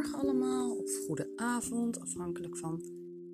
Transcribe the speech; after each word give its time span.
goedemorgen 0.00 0.28
allemaal 0.28 0.76
of 0.76 1.04
goede 1.06 1.32
avond, 1.36 2.00
afhankelijk 2.00 2.56
van 2.56 2.82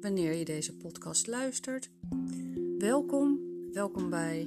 wanneer 0.01 0.33
je 0.33 0.45
deze 0.45 0.77
podcast 0.77 1.27
luistert. 1.27 1.91
Welkom, 2.79 3.41
welkom 3.73 4.11
bij 4.11 4.45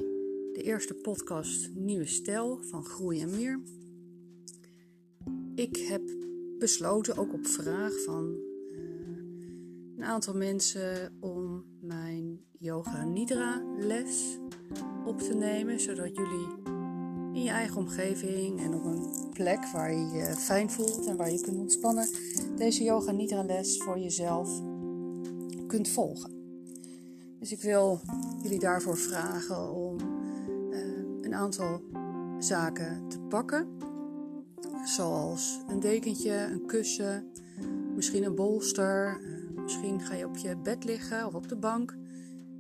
de 0.53 0.61
eerste 0.63 0.93
podcast 0.93 1.69
Nieuwe 1.75 2.05
Stijl 2.05 2.59
van 2.61 2.85
Groei 2.85 3.21
en 3.21 3.29
Meer. 3.29 3.59
Ik 5.55 5.77
heb 5.77 6.01
besloten, 6.59 7.17
ook 7.17 7.33
op 7.33 7.47
vraag 7.47 8.03
van 8.03 8.35
uh, 8.71 8.77
een 9.97 10.03
aantal 10.03 10.35
mensen, 10.35 11.17
om 11.19 11.65
mijn 11.81 12.41
Yoga 12.57 13.05
Nidra 13.05 13.63
les 13.77 14.37
op 15.05 15.19
te 15.19 15.33
nemen, 15.33 15.79
zodat 15.79 16.15
jullie 16.15 16.58
in 17.33 17.43
je 17.43 17.49
eigen 17.49 17.77
omgeving 17.77 18.59
en 18.59 18.73
op 18.73 18.85
een 18.85 19.29
plek 19.33 19.65
waar 19.65 19.91
je 19.93 20.17
je 20.17 20.25
fijn 20.25 20.69
voelt 20.69 21.05
en 21.05 21.17
waar 21.17 21.31
je 21.31 21.41
kunt 21.41 21.57
ontspannen, 21.57 22.07
deze 22.57 22.83
yoga 22.83 23.11
nidra 23.11 23.43
les 23.43 23.77
voor 23.77 23.99
jezelf 23.99 24.61
kunt 25.67 25.89
volgen. 25.89 26.31
Dus 27.39 27.51
ik 27.51 27.61
wil 27.61 27.99
jullie 28.41 28.59
daarvoor 28.59 28.97
vragen 28.97 29.73
om 29.73 29.97
uh, 30.71 30.79
een 31.21 31.33
aantal 31.33 31.81
zaken 32.39 33.07
te 33.07 33.19
pakken, 33.19 33.67
zoals 34.85 35.59
een 35.67 35.79
dekentje, 35.79 36.33
een 36.33 36.65
kussen, 36.65 37.31
misschien 37.95 38.23
een 38.23 38.35
bolster, 38.35 39.21
uh, 39.21 39.61
misschien 39.61 40.01
ga 40.01 40.15
je 40.15 40.25
op 40.25 40.37
je 40.37 40.57
bed 40.57 40.83
liggen 40.83 41.25
of 41.27 41.33
op 41.33 41.49
de 41.49 41.55
bank. 41.55 41.97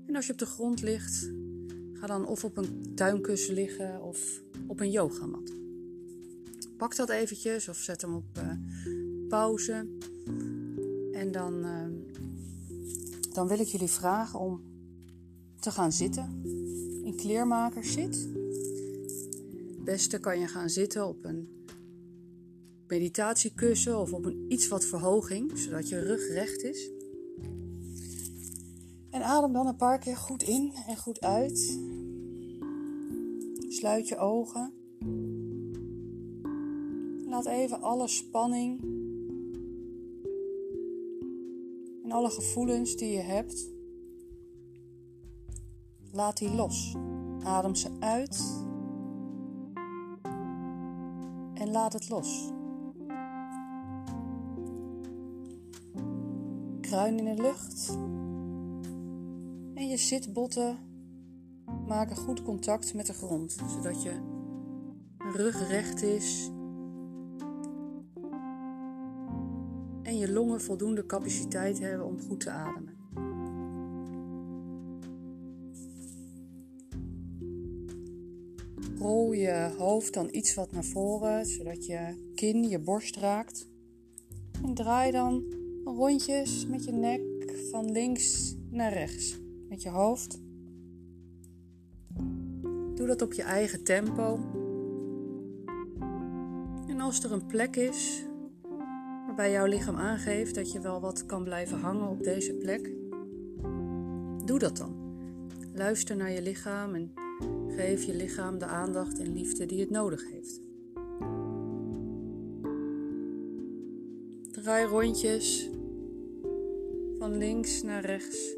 En 0.05 0.15
als 0.15 0.25
je 0.25 0.31
op 0.31 0.39
de 0.39 0.45
grond 0.45 0.81
ligt, 0.81 1.31
ga 1.93 2.07
dan 2.07 2.27
of 2.27 2.43
op 2.43 2.57
een 2.57 2.91
tuinkussen 2.95 3.53
liggen 3.53 4.01
of 4.01 4.41
op 4.69 4.79
een 4.79 4.91
yogamat. 4.91 5.53
Pak 6.77 6.95
dat 6.95 7.09
eventjes 7.09 7.69
of 7.69 7.77
zet 7.77 8.01
hem 8.01 8.15
op 8.15 8.37
uh, 8.37 8.51
pauze. 9.29 9.87
En 11.11 11.31
dan, 11.31 11.65
uh, 11.65 11.85
dan 13.33 13.47
wil 13.47 13.59
ik 13.59 13.67
jullie 13.67 13.87
vragen 13.87 14.39
om 14.39 14.61
te 15.59 15.71
gaan 15.71 15.91
zitten. 15.91 16.41
In 17.03 17.15
kleermakers 17.15 17.91
zit. 17.91 18.27
Het 19.67 19.83
beste 19.83 20.19
kan 20.19 20.39
je 20.39 20.47
gaan 20.47 20.69
zitten 20.69 21.07
op 21.07 21.25
een 21.25 21.65
meditatiekussen 22.87 23.99
of 23.99 24.13
op 24.13 24.25
een 24.25 24.45
iets 24.47 24.67
wat 24.67 24.85
verhoging, 24.85 25.57
zodat 25.57 25.89
je 25.89 25.99
rug 25.99 26.27
recht 26.27 26.63
is. 26.63 26.89
En 29.09 29.23
adem 29.23 29.53
dan 29.53 29.67
een 29.67 29.75
paar 29.75 29.99
keer 29.99 30.17
goed 30.17 30.43
in 30.43 30.73
en 30.87 30.97
goed 30.97 31.21
uit. 31.21 31.79
Sluit 33.79 34.07
je 34.07 34.17
ogen. 34.17 34.73
Laat 37.25 37.45
even 37.45 37.81
alle 37.81 38.07
spanning 38.07 38.81
en 42.03 42.11
alle 42.11 42.29
gevoelens 42.29 42.95
die 42.95 43.11
je 43.11 43.21
hebt, 43.21 43.69
laat 46.11 46.37
die 46.37 46.55
los. 46.55 46.95
Adem 47.43 47.75
ze 47.75 47.89
uit 47.99 48.65
en 51.53 51.71
laat 51.71 51.93
het 51.93 52.09
los. 52.09 52.49
Kruin 56.81 57.17
in 57.17 57.35
de 57.35 57.41
lucht 57.41 57.97
en 59.73 59.87
je 59.87 59.97
zitbotten 59.97 60.88
maken 61.89 62.15
goed 62.15 62.43
contact 62.43 62.93
met 62.93 63.05
de 63.05 63.13
grond, 63.13 63.57
zodat 63.67 64.03
je 64.03 64.11
rug 65.17 65.67
recht 65.67 66.01
is 66.01 66.49
en 70.03 70.17
je 70.17 70.31
longen 70.31 70.61
voldoende 70.61 71.05
capaciteit 71.05 71.79
hebben 71.79 72.05
om 72.05 72.19
goed 72.21 72.39
te 72.39 72.49
ademen. 72.49 72.97
Rol 78.97 79.31
je 79.31 79.73
hoofd 79.77 80.13
dan 80.13 80.27
iets 80.31 80.53
wat 80.55 80.71
naar 80.71 80.85
voren, 80.85 81.45
zodat 81.45 81.85
je 81.85 82.31
kin 82.35 82.69
je 82.69 82.79
borst 82.79 83.15
raakt. 83.15 83.67
En 84.63 84.73
draai 84.73 85.11
dan 85.11 85.43
rondjes 85.83 86.67
met 86.67 86.83
je 86.83 86.91
nek 86.91 87.21
van 87.71 87.91
links 87.91 88.55
naar 88.69 88.93
rechts. 88.93 89.39
Met 89.69 89.81
je 89.81 89.89
hoofd 89.89 90.39
Doe 92.99 93.07
dat 93.07 93.21
op 93.21 93.33
je 93.33 93.43
eigen 93.43 93.83
tempo. 93.83 94.39
En 96.87 96.99
als 96.99 97.23
er 97.23 97.31
een 97.31 97.45
plek 97.45 97.75
is 97.75 98.25
waarbij 99.25 99.51
jouw 99.51 99.65
lichaam 99.65 99.95
aangeeft 99.95 100.55
dat 100.55 100.71
je 100.71 100.79
wel 100.79 101.01
wat 101.01 101.25
kan 101.25 101.43
blijven 101.43 101.79
hangen 101.79 102.07
op 102.07 102.23
deze 102.23 102.53
plek, 102.53 102.91
doe 104.45 104.59
dat 104.59 104.77
dan. 104.77 104.95
Luister 105.73 106.15
naar 106.15 106.31
je 106.31 106.41
lichaam 106.41 106.95
en 106.95 107.13
geef 107.67 108.03
je 108.03 108.15
lichaam 108.15 108.57
de 108.57 108.65
aandacht 108.65 109.19
en 109.19 109.33
liefde 109.33 109.65
die 109.65 109.79
het 109.79 109.89
nodig 109.89 110.29
heeft. 110.31 110.61
Draai 114.51 114.85
rondjes 114.85 115.69
van 117.19 117.37
links 117.37 117.83
naar 117.83 118.05
rechts 118.05 118.55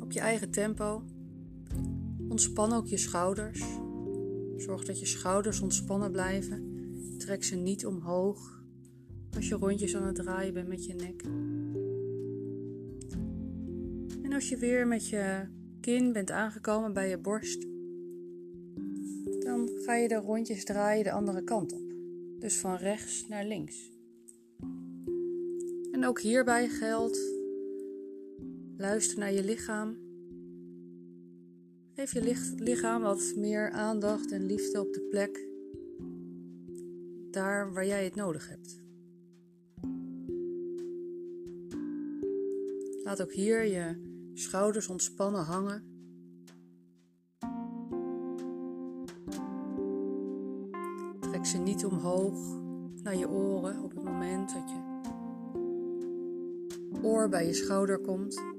op 0.00 0.12
je 0.12 0.20
eigen 0.20 0.50
tempo. 0.50 1.02
Ontspan 2.36 2.72
ook 2.72 2.86
je 2.86 2.96
schouders. 2.96 3.64
Zorg 4.56 4.84
dat 4.84 5.00
je 5.00 5.06
schouders 5.06 5.60
ontspannen 5.60 6.10
blijven. 6.10 6.88
Trek 7.18 7.44
ze 7.44 7.54
niet 7.54 7.86
omhoog 7.86 8.62
als 9.36 9.48
je 9.48 9.54
rondjes 9.54 9.96
aan 9.96 10.06
het 10.06 10.14
draaien 10.14 10.54
bent 10.54 10.68
met 10.68 10.84
je 10.84 10.94
nek. 10.94 11.22
En 14.22 14.32
als 14.32 14.48
je 14.48 14.56
weer 14.56 14.86
met 14.86 15.08
je 15.08 15.48
kin 15.80 16.12
bent 16.12 16.30
aangekomen 16.30 16.92
bij 16.92 17.08
je 17.08 17.18
borst, 17.18 17.66
dan 19.44 19.70
ga 19.84 19.94
je 19.94 20.08
de 20.08 20.14
rondjes 20.14 20.64
draaien 20.64 21.04
de 21.04 21.12
andere 21.12 21.44
kant 21.44 21.72
op. 21.72 21.92
Dus 22.38 22.58
van 22.58 22.76
rechts 22.76 23.28
naar 23.28 23.46
links. 23.46 23.90
En 25.92 26.06
ook 26.06 26.20
hierbij 26.20 26.68
geldt: 26.68 27.18
luister 28.76 29.18
naar 29.18 29.32
je 29.32 29.44
lichaam 29.44 30.05
Geef 31.96 32.12
je 32.12 32.54
lichaam 32.56 33.02
wat 33.02 33.32
meer 33.36 33.70
aandacht 33.70 34.32
en 34.32 34.46
liefde 34.46 34.80
op 34.80 34.92
de 34.92 35.00
plek, 35.00 35.48
daar 37.30 37.72
waar 37.72 37.86
jij 37.86 38.04
het 38.04 38.14
nodig 38.14 38.48
hebt. 38.48 38.80
Laat 43.04 43.22
ook 43.22 43.32
hier 43.32 43.64
je 43.64 43.96
schouders 44.34 44.88
ontspannen 44.88 45.44
hangen. 45.44 45.84
Trek 51.20 51.46
ze 51.46 51.58
niet 51.58 51.84
omhoog 51.84 52.60
naar 53.02 53.16
je 53.16 53.28
oren 53.28 53.82
op 53.82 53.90
het 53.90 54.04
moment 54.04 54.52
dat 54.52 54.68
je 54.68 54.94
oor 57.02 57.28
bij 57.28 57.46
je 57.46 57.54
schouder 57.54 57.98
komt. 57.98 58.55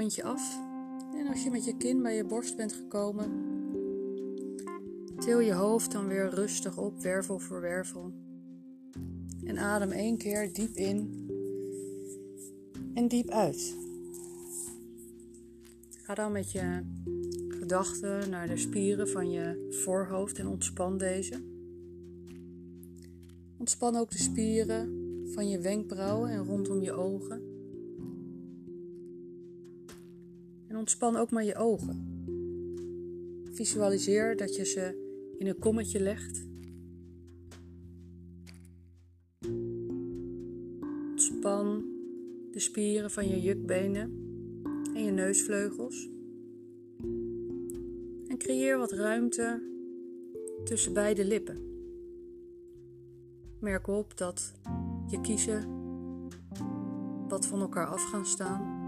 Af. 0.00 0.58
En 1.14 1.26
als 1.26 1.42
je 1.42 1.50
met 1.50 1.64
je 1.64 1.76
kin 1.76 2.02
bij 2.02 2.16
je 2.16 2.24
borst 2.24 2.56
bent 2.56 2.72
gekomen, 2.72 3.30
til 5.18 5.40
je 5.40 5.52
hoofd 5.52 5.92
dan 5.92 6.06
weer 6.06 6.28
rustig 6.28 6.78
op, 6.78 7.02
wervel 7.02 7.38
voor 7.38 7.60
wervel. 7.60 8.12
En 9.44 9.58
adem 9.58 9.90
één 9.90 10.16
keer 10.16 10.52
diep 10.52 10.76
in 10.76 11.28
en 12.94 13.08
diep 13.08 13.30
uit. 13.30 13.76
Ga 16.02 16.14
dan 16.14 16.32
met 16.32 16.52
je 16.52 16.82
gedachten 17.48 18.30
naar 18.30 18.48
de 18.48 18.56
spieren 18.56 19.08
van 19.08 19.30
je 19.30 19.76
voorhoofd 19.84 20.38
en 20.38 20.46
ontspan 20.46 20.98
deze. 20.98 21.42
Ontspan 23.58 23.96
ook 23.96 24.10
de 24.10 24.18
spieren 24.18 24.88
van 25.34 25.48
je 25.48 25.58
wenkbrauwen 25.58 26.30
en 26.30 26.44
rondom 26.44 26.82
je 26.82 26.92
ogen. 26.92 27.49
Ontspan 30.80 31.16
ook 31.16 31.30
maar 31.30 31.44
je 31.44 31.56
ogen. 31.56 32.18
Visualiseer 33.52 34.36
dat 34.36 34.56
je 34.56 34.64
ze 34.64 35.08
in 35.38 35.46
een 35.46 35.58
kommetje 35.58 36.00
legt. 36.00 36.46
Ontspan 41.10 41.84
de 42.50 42.60
spieren 42.60 43.10
van 43.10 43.28
je 43.28 43.40
jukbenen 43.40 44.12
en 44.94 45.04
je 45.04 45.10
neusvleugels. 45.10 46.08
En 48.28 48.38
creëer 48.38 48.78
wat 48.78 48.92
ruimte 48.92 49.62
tussen 50.64 50.92
beide 50.92 51.24
lippen. 51.24 51.58
Merk 53.58 53.86
op 53.86 54.16
dat 54.16 54.52
je 55.06 55.20
kiezen 55.20 55.78
wat 57.28 57.46
van 57.46 57.60
elkaar 57.60 57.86
af 57.86 58.02
gaan 58.02 58.26
staan 58.26 58.79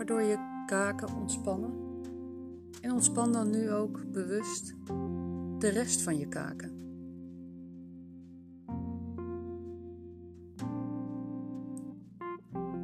waardoor 0.00 0.22
je 0.22 0.64
kaken 0.66 1.14
ontspannen. 1.14 1.72
En 2.80 2.92
ontspan 2.92 3.32
dan 3.32 3.50
nu 3.50 3.70
ook 3.70 4.12
bewust 4.12 4.74
de 5.58 5.68
rest 5.68 6.02
van 6.02 6.18
je 6.18 6.28
kaken. 6.28 6.78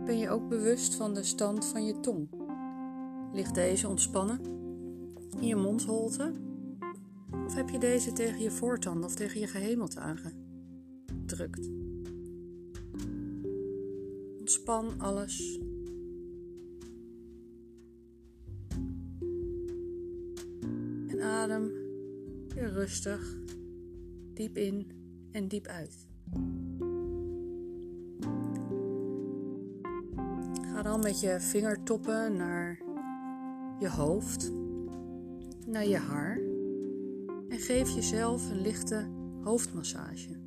Ben 0.05 0.19
je 0.19 0.31
ook 0.31 0.49
bewust 0.49 0.95
van 0.95 1.15
de 1.15 1.23
stand 1.23 1.65
van 1.65 1.85
je 1.85 2.01
tong? 2.01 2.29
Ligt 3.33 3.55
deze 3.55 3.89
ontspannen 3.89 4.41
in 5.41 5.47
je 5.47 5.57
mondholte? 5.57 6.33
Of 7.47 7.55
heb 7.55 7.69
je 7.69 7.79
deze 7.79 8.13
tegen 8.13 8.41
je 8.41 8.51
voortanden 8.51 9.05
of 9.05 9.15
tegen 9.15 9.41
je 9.41 9.47
gehemelte 9.47 10.01
aangedrukt? 10.01 11.71
Ontspan 14.39 15.01
alles. 15.01 15.61
Rustig, 22.77 23.37
diep 24.35 24.57
in 24.57 24.91
en 25.33 25.49
diep 25.49 25.67
uit. 25.67 26.07
Ga 30.73 30.83
dan 30.83 31.01
met 31.01 31.21
je 31.21 31.41
vingertoppen 31.41 32.37
naar 32.37 32.79
je 33.79 33.89
hoofd, 33.89 34.53
naar 35.67 35.87
je 35.87 35.97
haar 35.97 36.37
en 37.49 37.59
geef 37.59 37.91
jezelf 37.91 38.51
een 38.51 38.61
lichte 38.61 39.09
hoofdmassage. 39.43 40.41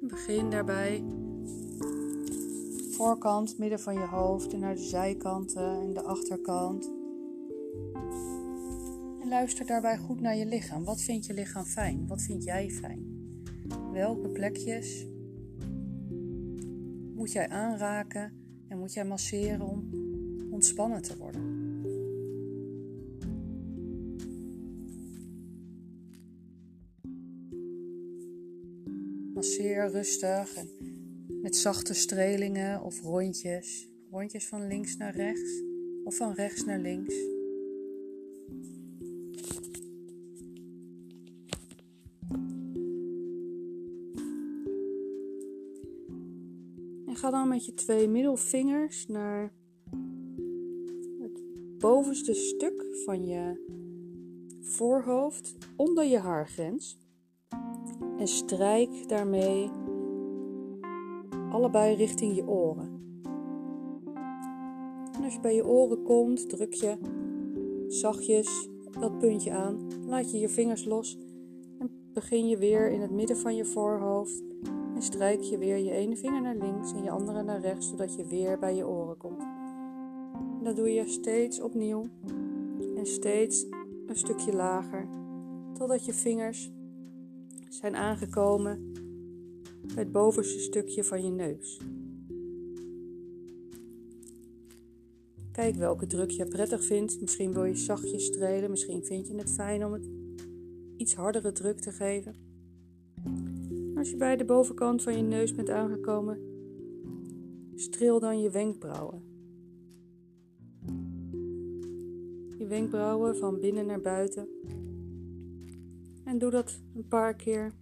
Begin 0.00 0.50
daarbij 0.50 1.04
voorkant, 2.90 3.58
midden 3.58 3.80
van 3.80 3.94
je 3.94 4.06
hoofd 4.06 4.52
en 4.52 4.60
naar 4.60 4.74
de 4.74 4.82
zijkanten 4.82 5.80
en 5.80 5.92
de 5.92 6.02
achterkant. 6.02 6.95
Luister 9.28 9.66
daarbij 9.66 9.96
goed 9.96 10.20
naar 10.20 10.36
je 10.36 10.46
lichaam. 10.46 10.84
Wat 10.84 11.02
vindt 11.02 11.26
je 11.26 11.34
lichaam 11.34 11.64
fijn? 11.64 12.06
Wat 12.06 12.22
vind 12.22 12.44
jij 12.44 12.70
fijn? 12.70 13.04
Welke 13.92 14.28
plekjes 14.28 15.06
moet 17.14 17.32
jij 17.32 17.48
aanraken 17.48 18.32
en 18.68 18.78
moet 18.78 18.92
jij 18.92 19.04
masseren 19.04 19.60
om 19.60 19.90
ontspannen 20.50 21.02
te 21.02 21.16
worden? 21.16 21.54
Masseer 29.34 29.90
rustig 29.90 30.56
en 30.56 30.68
met 31.42 31.56
zachte 31.56 31.94
strelingen 31.94 32.82
of 32.82 33.00
rondjes. 33.02 33.88
Rondjes 34.10 34.46
van 34.46 34.66
links 34.66 34.96
naar 34.96 35.16
rechts 35.16 35.62
of 36.04 36.16
van 36.16 36.32
rechts 36.32 36.64
naar 36.64 36.78
links. 36.78 37.35
Met 47.56 47.64
je 47.64 47.74
twee 47.74 48.08
middelvingers 48.08 49.06
naar 49.06 49.52
het 51.20 51.42
bovenste 51.78 52.34
stuk 52.34 52.86
van 53.04 53.26
je 53.26 53.64
voorhoofd 54.60 55.54
onder 55.76 56.04
je 56.04 56.18
haargrens 56.18 56.98
en 58.18 58.28
strijk 58.28 59.08
daarmee 59.08 59.70
allebei 61.50 61.94
richting 61.94 62.34
je 62.34 62.46
oren. 62.46 63.20
En 65.12 65.24
als 65.24 65.34
je 65.34 65.40
bij 65.40 65.54
je 65.54 65.66
oren 65.66 66.02
komt, 66.02 66.48
druk 66.48 66.74
je 66.74 66.98
zachtjes 67.88 68.68
dat 69.00 69.18
puntje 69.18 69.52
aan, 69.52 69.88
laat 70.06 70.30
je 70.30 70.38
je 70.38 70.48
vingers 70.48 70.84
los 70.84 71.18
en 71.78 72.10
begin 72.12 72.48
je 72.48 72.56
weer 72.56 72.90
in 72.90 73.00
het 73.00 73.10
midden 73.10 73.36
van 73.36 73.54
je 73.56 73.64
voorhoofd 73.64 74.45
en 74.96 75.02
strijk 75.02 75.40
je 75.40 75.58
weer 75.58 75.76
je 75.76 75.90
ene 75.90 76.16
vinger 76.16 76.42
naar 76.42 76.56
links 76.56 76.92
en 76.92 77.02
je 77.02 77.10
andere 77.10 77.42
naar 77.42 77.60
rechts, 77.60 77.88
zodat 77.88 78.14
je 78.14 78.26
weer 78.26 78.58
bij 78.58 78.74
je 78.74 78.86
oren 78.86 79.16
komt. 79.16 79.44
Dat 80.62 80.76
doe 80.76 80.92
je 80.92 81.08
steeds 81.08 81.60
opnieuw 81.60 82.04
en 82.96 83.06
steeds 83.06 83.66
een 84.06 84.16
stukje 84.16 84.52
lager, 84.52 85.08
totdat 85.72 86.04
je 86.04 86.12
vingers 86.12 86.70
zijn 87.68 87.96
aangekomen 87.96 88.92
bij 89.86 90.02
het 90.02 90.12
bovenste 90.12 90.60
stukje 90.60 91.04
van 91.04 91.24
je 91.24 91.30
neus. 91.30 91.80
Kijk 95.52 95.74
welke 95.74 96.06
druk 96.06 96.30
je 96.30 96.46
prettig 96.46 96.84
vindt. 96.84 97.20
Misschien 97.20 97.52
wil 97.52 97.64
je 97.64 97.76
zachtjes 97.76 98.26
strelen, 98.26 98.70
misschien 98.70 99.04
vind 99.04 99.28
je 99.28 99.34
het 99.36 99.50
fijn 99.50 99.84
om 99.84 99.92
het 99.92 100.08
iets 100.96 101.14
hardere 101.14 101.52
druk 101.52 101.80
te 101.80 101.92
geven. 101.92 102.45
Als 104.06 104.14
je 104.14 104.20
bij 104.20 104.36
de 104.36 104.44
bovenkant 104.44 105.02
van 105.02 105.16
je 105.16 105.22
neus 105.22 105.54
bent 105.54 105.70
aangekomen, 105.70 106.38
streel 107.74 108.20
dan 108.20 108.40
je 108.40 108.50
wenkbrauwen. 108.50 109.22
Je 112.58 112.66
wenkbrauwen 112.66 113.36
van 113.36 113.60
binnen 113.60 113.86
naar 113.86 114.00
buiten. 114.00 114.48
En 116.24 116.38
doe 116.38 116.50
dat 116.50 116.80
een 116.94 117.08
paar 117.08 117.34
keer. 117.34 117.72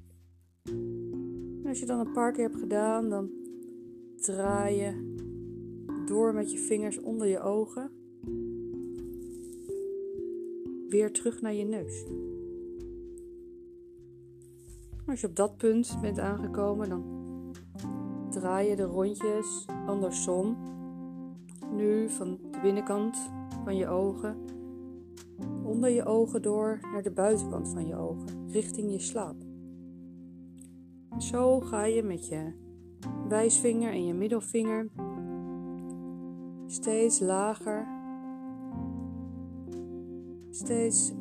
En 0.63 1.65
als 1.67 1.79
je 1.79 1.87
dan 1.87 2.07
een 2.07 2.13
paar 2.13 2.33
keer 2.33 2.45
hebt 2.45 2.61
gedaan, 2.61 3.09
dan 3.09 3.31
draai 4.17 4.77
je 4.77 5.15
door 6.07 6.35
met 6.35 6.53
je 6.53 6.59
vingers 6.59 7.01
onder 7.01 7.27
je 7.27 7.41
ogen. 7.41 7.91
Weer 10.89 11.13
terug 11.13 11.41
naar 11.41 11.55
je 11.55 11.65
neus. 11.65 12.05
Als 15.15 15.23
je 15.23 15.29
op 15.29 15.37
dat 15.37 15.57
punt 15.57 15.99
bent 16.01 16.19
aangekomen, 16.19 16.89
dan 16.89 17.05
draai 18.31 18.69
je 18.69 18.77
de 18.77 18.83
rondjes 18.83 19.67
andersom. 19.87 20.57
Nu 21.73 22.11
van 22.11 22.39
de 22.51 22.59
binnenkant 22.63 23.31
van 23.65 23.77
je 23.77 23.89
ogen 23.89 24.37
onder 25.63 25.91
je 25.91 26.05
ogen 26.05 26.43
door 26.43 26.79
naar 26.93 27.03
de 27.03 27.11
buitenkant 27.11 27.69
van 27.69 27.87
je 27.87 27.97
ogen, 27.97 28.49
richting 28.51 28.93
je 28.93 28.99
slaap. 28.99 29.37
Zo 31.19 31.61
ga 31.61 31.85
je 31.85 32.03
met 32.03 32.29
je 32.29 32.53
wijsvinger 33.29 33.93
en 33.93 34.07
je 34.07 34.15
middelvinger 34.15 34.89
steeds 36.67 37.21
lager, 37.21 37.87
steeds 40.51 41.13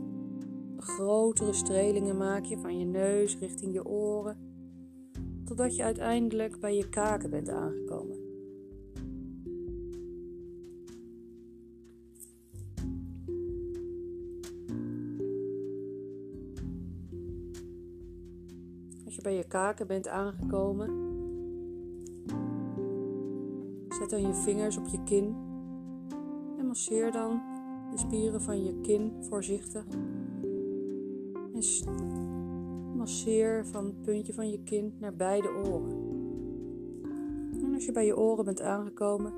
grotere 0.84 1.54
strelingen 1.54 2.18
maak 2.18 2.46
je 2.46 2.58
van 2.58 2.80
je 2.80 2.86
neus 2.86 3.38
richting 3.38 3.74
je 3.74 3.86
oren, 3.86 4.38
totdat 5.46 5.76
je 5.76 5.84
uiteindelijk 5.84 6.60
bij 6.60 6.76
je 6.76 6.90
kaken 6.90 7.30
bent 7.30 7.50
aangekomen. 7.50 8.18
Als 19.06 19.16
je 19.16 19.22
bij 19.22 19.36
je 19.36 19.48
kaken 19.48 19.88
bent 19.88 20.08
aangekomen, 20.08 20.90
zet 23.90 24.10
dan 24.10 24.22
je 24.22 24.34
vingers 24.34 24.78
op 24.78 24.88
je 24.88 25.04
kin 25.04 25.36
en 26.58 26.68
masseer 26.68 27.12
dan 27.12 27.42
de 27.92 27.98
spieren 27.98 28.42
van 28.42 28.64
je 28.64 28.82
kin 28.82 29.14
voorzichtig. 29.20 29.86
En 31.54 32.98
masseer 32.98 33.66
van 33.66 33.86
het 33.86 34.02
puntje 34.02 34.34
van 34.34 34.50
je 34.50 34.64
kin 34.64 34.94
naar 35.00 35.16
beide 35.16 35.50
oren. 35.50 36.12
En 37.64 37.74
als 37.74 37.86
je 37.86 37.92
bij 37.92 38.06
je 38.06 38.18
oren 38.18 38.46
bent 38.46 38.62
aangekomen, 38.62 39.34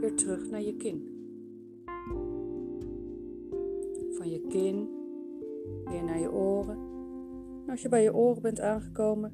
weer 0.00 0.14
terug 0.14 0.50
naar 0.50 0.62
je 0.62 0.76
kin. 0.76 1.16
Van 4.12 4.30
je 4.30 4.40
kin 4.48 4.88
weer 5.84 6.04
naar 6.04 6.20
je 6.20 6.32
oren 6.32 6.88
als 7.70 7.82
je 7.82 7.88
bij 7.88 8.02
je 8.02 8.14
oren 8.14 8.42
bent 8.42 8.60
aangekomen, 8.60 9.32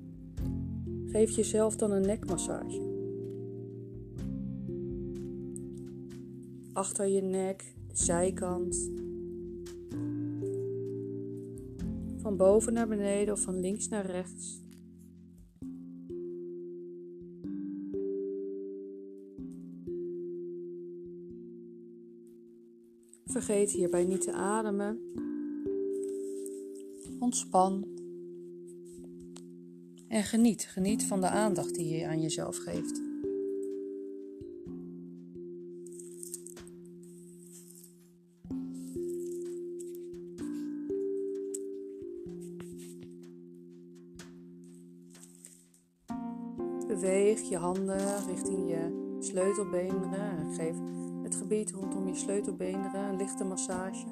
geef 1.07 1.31
jezelf 1.31 1.77
dan 1.77 1.91
een 1.91 2.07
nekmassage. 2.07 2.93
Achter 6.73 7.07
je 7.07 7.21
nek, 7.21 7.75
de 7.87 7.97
zijkant. 7.97 8.91
Van 12.37 12.47
boven 12.47 12.73
naar 12.73 12.89
beneden 12.89 13.35
of 13.35 13.41
van 13.41 13.61
links 13.61 13.89
naar 13.89 14.07
rechts. 14.07 14.63
Vergeet 23.25 23.71
hierbij 23.71 24.05
niet 24.05 24.21
te 24.21 24.33
ademen. 24.33 24.99
Ontspan 27.19 27.87
En 30.09 30.25
geniet, 30.25 30.67
geniet 30.67 31.05
van 31.05 31.21
de 31.21 31.29
aandacht 31.29 31.75
die 31.75 31.97
je 31.97 32.07
aan 32.07 32.21
jezelf 32.21 32.57
geeft. 32.57 33.04
Je 47.49 47.57
handen 47.57 48.27
richting 48.27 48.69
je 48.69 49.17
sleutelbeenderen 49.19 50.39
en 50.39 50.55
geef 50.55 50.77
het 51.23 51.35
gebied 51.35 51.71
rondom 51.73 52.07
je 52.07 52.15
sleutelbeenderen 52.15 53.09
een 53.09 53.17
lichte 53.17 53.45
massage. 53.45 54.07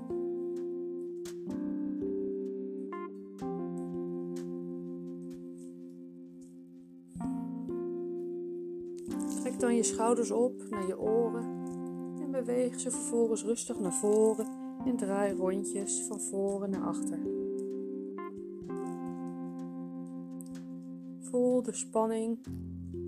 Trek 9.41 9.61
dan 9.61 9.77
je 9.77 9.83
schouders 9.83 10.31
op 10.31 10.63
naar 10.71 10.87
je 10.87 10.99
oren 10.99 11.45
en 12.21 12.31
beweeg 12.31 12.81
ze 12.81 12.91
vervolgens 12.91 13.45
rustig 13.45 13.79
naar 13.79 13.95
voren 13.95 14.47
en 14.87 14.97
draai 14.97 15.35
rondjes 15.35 16.03
van 16.03 16.21
voren 16.21 16.71
naar 16.71 16.83
achter. 16.83 17.19
Voel 21.21 21.63
de 21.63 21.73
spanning 21.73 22.39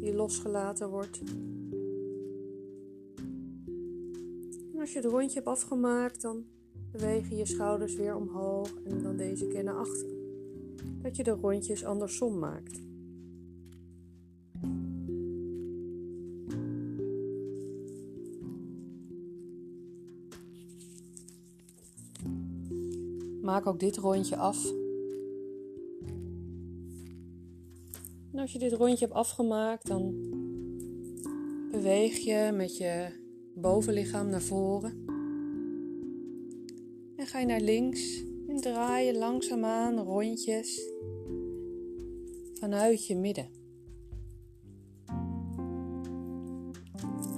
die 0.04 0.14
losgelaten 0.14 0.88
wordt. 0.88 1.20
Als 4.78 4.92
je 4.92 4.99
het 4.99 5.11
rondje 5.11 5.34
hebt 5.34 5.46
afgemaakt, 5.46 6.23
dan 6.23 6.44
beweeg 6.92 7.28
je 7.28 7.37
je 7.37 7.46
schouders 7.46 7.94
weer 7.94 8.16
omhoog 8.16 8.75
en 8.84 9.02
dan 9.02 9.16
deze 9.16 9.46
keer 9.46 9.64
naar 9.64 9.78
achteren. 9.78 10.16
Dat 11.02 11.16
je 11.16 11.23
de 11.23 11.30
rondjes 11.30 11.84
andersom 11.84 12.38
maakt. 12.38 12.82
Maak 23.42 23.66
ook 23.66 23.80
dit 23.80 23.96
rondje 23.96 24.37
af. 24.37 24.84
Als 28.44 28.52
je 28.52 28.58
dit 28.58 28.72
rondje 28.72 29.04
hebt 29.04 29.16
afgemaakt, 29.16 29.86
dan 29.86 30.14
beweeg 31.70 32.16
je 32.16 32.50
met 32.54 32.76
je 32.76 33.06
bovenlichaam 33.54 34.28
naar 34.28 34.42
voren. 34.42 35.04
En 37.16 37.26
ga 37.26 37.38
je 37.38 37.46
naar 37.46 37.60
links 37.60 38.24
en 38.48 38.60
draai 38.60 39.06
je 39.06 39.18
langzaamaan 39.18 39.98
rondjes 39.98 40.82
vanuit 42.54 43.06
je 43.06 43.16
midden. 43.16 43.48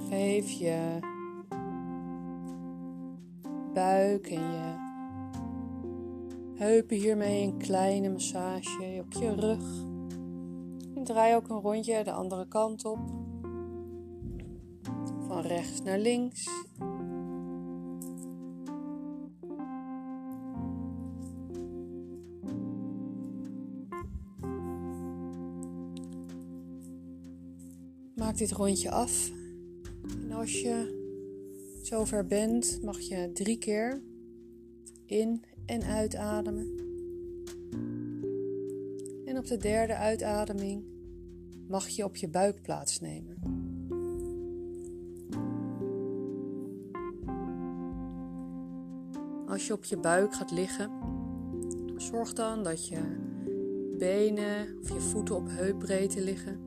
Geef 0.09 0.49
je 0.49 0.99
buik 3.73 4.27
en 4.27 4.51
je 4.51 4.75
heupen 6.55 6.97
hiermee 6.97 7.43
een 7.43 7.57
kleine 7.57 8.09
massage 8.09 9.03
op 9.05 9.13
je 9.13 9.35
rug. 9.35 9.86
Draai 11.07 11.35
ook 11.35 11.49
een 11.49 11.59
rondje 11.59 12.03
de 12.03 12.11
andere 12.11 12.47
kant 12.47 12.85
op. 12.85 12.99
Van 15.27 15.41
rechts 15.41 15.81
naar 15.81 15.99
links. 15.99 16.49
Maak 28.15 28.37
dit 28.37 28.51
rondje 28.51 28.91
af. 28.91 29.31
En 30.21 30.31
als 30.31 30.61
je 30.61 30.95
zover 31.81 32.25
bent, 32.25 32.79
mag 32.83 32.99
je 32.99 33.31
drie 33.33 33.57
keer 33.57 34.01
in 35.05 35.43
en 35.65 35.83
uitademen. 35.83 36.75
En 39.25 39.37
op 39.37 39.47
de 39.47 39.57
derde 39.57 39.95
uitademing 39.95 40.96
mag 41.67 41.87
je 41.87 42.03
op 42.03 42.15
je 42.15 42.29
buik 42.29 42.61
plaatsnemen. 42.61 43.65
Als 49.47 49.67
je 49.67 49.73
op 49.73 49.85
je 49.85 49.97
buik 49.97 50.33
gaat 50.33 50.51
liggen, 50.51 50.91
zorg 51.95 52.33
dan 52.33 52.63
dat 52.63 52.87
je 52.87 52.99
benen 53.97 54.77
of 54.81 54.89
je 54.89 54.99
voeten 54.99 55.35
op 55.35 55.47
heupbreedte 55.49 56.21
liggen. 56.21 56.59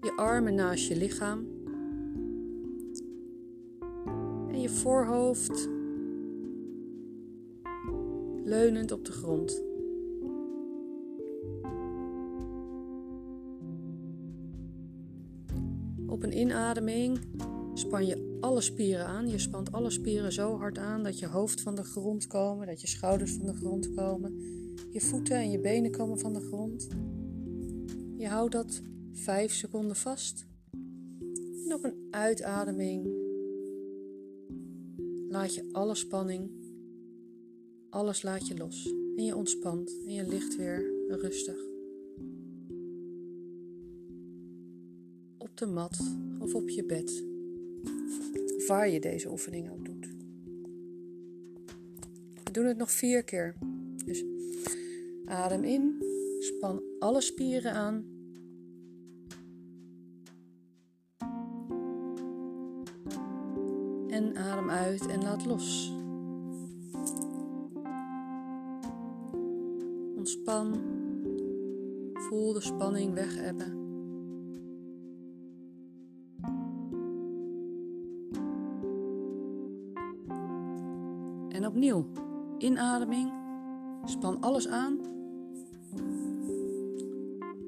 Je 0.00 0.12
armen 0.16 0.54
naast 0.54 0.88
je 0.88 0.96
lichaam. 0.96 1.46
En 4.48 4.60
je 4.60 4.68
voorhoofd 4.68 5.68
leunend 8.44 8.92
op 8.92 9.04
de 9.04 9.12
grond. 9.12 9.65
Een 16.26 16.38
inademing 16.38 17.18
span 17.74 18.06
je 18.06 18.38
alle 18.40 18.60
spieren 18.60 19.06
aan. 19.06 19.28
Je 19.28 19.38
spant 19.38 19.72
alle 19.72 19.90
spieren 19.90 20.32
zo 20.32 20.56
hard 20.56 20.78
aan 20.78 21.02
dat 21.02 21.18
je 21.18 21.26
hoofd 21.26 21.60
van 21.60 21.74
de 21.74 21.84
grond 21.84 22.26
komen, 22.26 22.66
dat 22.66 22.80
je 22.80 22.86
schouders 22.86 23.32
van 23.32 23.46
de 23.46 23.54
grond 23.54 23.94
komen, 23.94 24.40
je 24.90 25.00
voeten 25.00 25.36
en 25.36 25.50
je 25.50 25.60
benen 25.60 25.90
komen 25.90 26.18
van 26.18 26.32
de 26.32 26.40
grond. 26.40 26.88
Je 28.16 28.28
houdt 28.28 28.52
dat 28.52 28.82
5 29.12 29.52
seconden 29.52 29.96
vast. 29.96 30.46
En 31.64 31.74
op 31.74 31.84
een 31.84 32.06
uitademing 32.10 33.06
laat 35.28 35.54
je 35.54 35.68
alle 35.72 35.94
spanning 35.94 36.50
alles 37.90 38.22
laat 38.22 38.46
je 38.46 38.56
los 38.56 38.94
en 39.16 39.24
je 39.24 39.36
ontspant 39.36 39.98
en 40.06 40.12
je 40.12 40.28
ligt 40.28 40.56
weer 40.56 40.94
rustig. 41.08 41.75
De 45.56 45.66
mat 45.66 45.98
of 46.38 46.54
op 46.54 46.68
je 46.68 46.84
bed, 46.84 47.24
waar 48.66 48.88
je 48.88 49.00
deze 49.00 49.30
oefening 49.30 49.70
ook 49.70 49.84
doet. 49.84 50.08
We 52.44 52.50
doen 52.52 52.64
het 52.64 52.76
nog 52.76 52.90
vier 52.90 53.24
keer. 53.24 53.54
Dus 54.04 54.24
adem 55.24 55.64
in, 55.64 56.04
span 56.38 56.82
alle 56.98 57.20
spieren 57.20 57.72
aan. 57.72 58.04
En 64.08 64.36
adem 64.36 64.70
uit 64.70 65.06
en 65.06 65.22
laat 65.22 65.46
los. 65.46 65.92
Ontspan. 70.16 70.80
Voel 72.12 72.52
de 72.52 72.60
spanning 72.60 73.14
weg 73.14 73.36
opnieuw. 81.76 82.06
Inademing. 82.58 83.32
Span 84.04 84.40
alles 84.40 84.68
aan. 84.68 84.98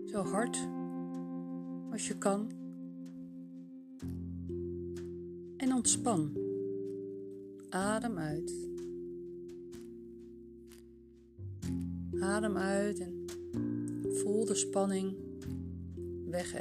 Zo 0.06 0.22
hard 0.22 0.68
als 1.90 2.08
je 2.08 2.18
kan. 2.18 2.50
En 5.56 5.74
ontspan. 5.74 6.36
Adem 7.68 8.18
uit. 8.18 8.68
Adem 12.20 12.56
uit 12.56 12.98
en 12.98 13.26
voel 14.02 14.44
de 14.44 14.54
spanning 14.54 15.16
weg 16.24 16.54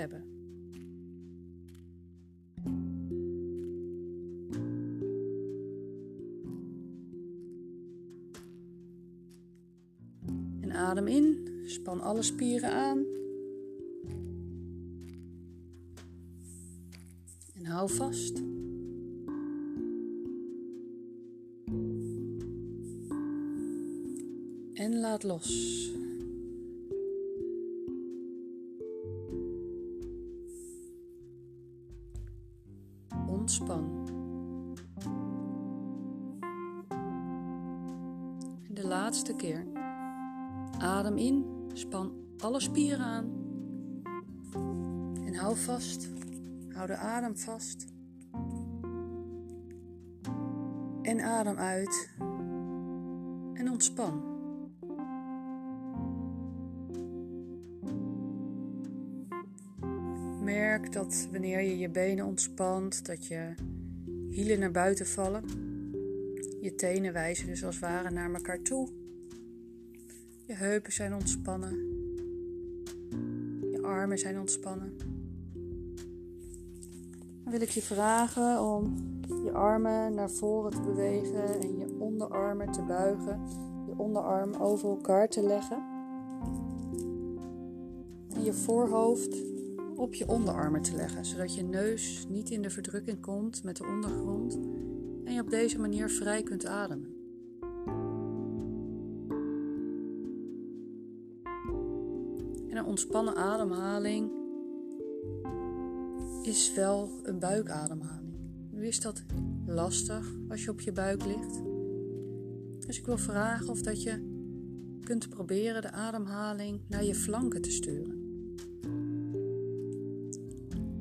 span 11.87 12.01
alle 12.01 12.21
spieren 12.21 12.71
aan. 12.71 13.05
En 17.53 17.65
hou 17.65 17.89
vast. 17.91 18.41
en 24.73 24.99
laat 24.99 25.23
los. 25.23 25.96
Spieren 42.61 43.05
aan. 43.05 43.31
En 45.25 45.35
hou 45.35 45.57
vast. 45.57 46.09
Hou 46.69 46.87
de 46.87 46.95
adem 46.95 47.37
vast. 47.37 47.85
En 51.01 51.21
adem 51.21 51.57
uit. 51.57 52.09
En 53.53 53.69
ontspan. 53.71 54.35
Merk 60.43 60.93
dat 60.93 61.27
wanneer 61.31 61.61
je 61.61 61.77
je 61.77 61.89
benen 61.89 62.25
ontspant, 62.25 63.05
dat 63.05 63.25
je 63.25 63.53
hielen 64.29 64.59
naar 64.59 64.71
buiten 64.71 65.07
vallen. 65.07 65.43
Je 66.61 66.73
tenen 66.75 67.13
wijzen 67.13 67.47
dus 67.47 67.65
als 67.65 67.75
het 67.75 67.83
ware 67.83 68.11
naar 68.11 68.33
elkaar 68.33 68.61
toe. 68.61 68.89
Je 70.45 70.53
heupen 70.53 70.93
zijn 70.93 71.13
ontspannen. 71.13 71.86
Zijn 74.15 74.39
ontspannen. 74.39 74.97
Dan 77.43 77.51
wil 77.51 77.61
ik 77.61 77.69
je 77.69 77.81
vragen 77.81 78.61
om 78.63 78.95
je 79.43 79.51
armen 79.51 80.13
naar 80.13 80.29
voren 80.29 80.71
te 80.71 80.81
bewegen 80.81 81.61
en 81.61 81.77
je 81.77 81.95
onderarmen 81.99 82.71
te 82.71 82.81
buigen. 82.81 83.41
Je 83.87 83.93
onderarm 83.97 84.53
over 84.53 84.89
elkaar 84.89 85.27
te 85.27 85.41
leggen. 85.41 85.83
En 88.33 88.43
je 88.43 88.53
voorhoofd 88.53 89.43
op 89.95 90.13
je 90.13 90.27
onderarmen 90.27 90.81
te 90.81 90.95
leggen, 90.95 91.25
zodat 91.25 91.55
je 91.55 91.63
neus 91.63 92.25
niet 92.29 92.49
in 92.49 92.61
de 92.61 92.69
verdrukking 92.69 93.21
komt 93.21 93.63
met 93.63 93.77
de 93.77 93.85
ondergrond 93.85 94.59
en 95.23 95.33
je 95.33 95.41
op 95.41 95.49
deze 95.49 95.79
manier 95.79 96.09
vrij 96.09 96.43
kunt 96.43 96.65
ademen. 96.65 97.16
Ontspannen 102.87 103.35
ademhaling 103.35 104.31
is 106.41 106.73
wel 106.73 107.09
een 107.23 107.39
buikademhaling. 107.39 108.33
Nu 108.71 108.87
is 108.87 108.99
dat 108.99 109.23
lastig 109.65 110.35
als 110.49 110.63
je 110.63 110.71
op 110.71 110.81
je 110.81 110.91
buik 110.91 111.25
ligt. 111.25 111.61
Dus 112.85 112.97
ik 112.97 113.05
wil 113.05 113.17
vragen 113.17 113.69
of 113.69 113.81
dat 113.81 114.03
je 114.03 114.35
kunt 115.03 115.29
proberen 115.29 115.81
de 115.81 115.91
ademhaling 115.91 116.81
naar 116.87 117.03
je 117.03 117.15
flanken 117.15 117.61
te 117.61 117.71
sturen. 117.71 118.25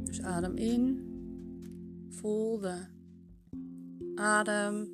Dus 0.05 0.23
adem 0.23 0.57
in, 0.57 1.05
voel 2.09 2.59
de 2.59 2.77
adem 4.15 4.89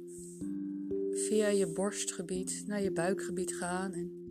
via 1.13 1.49
je 1.49 1.67
borstgebied 1.67 2.65
naar 2.67 2.83
je 2.83 2.93
buikgebied 2.93 3.55
gaan 3.55 3.93
en 3.93 4.22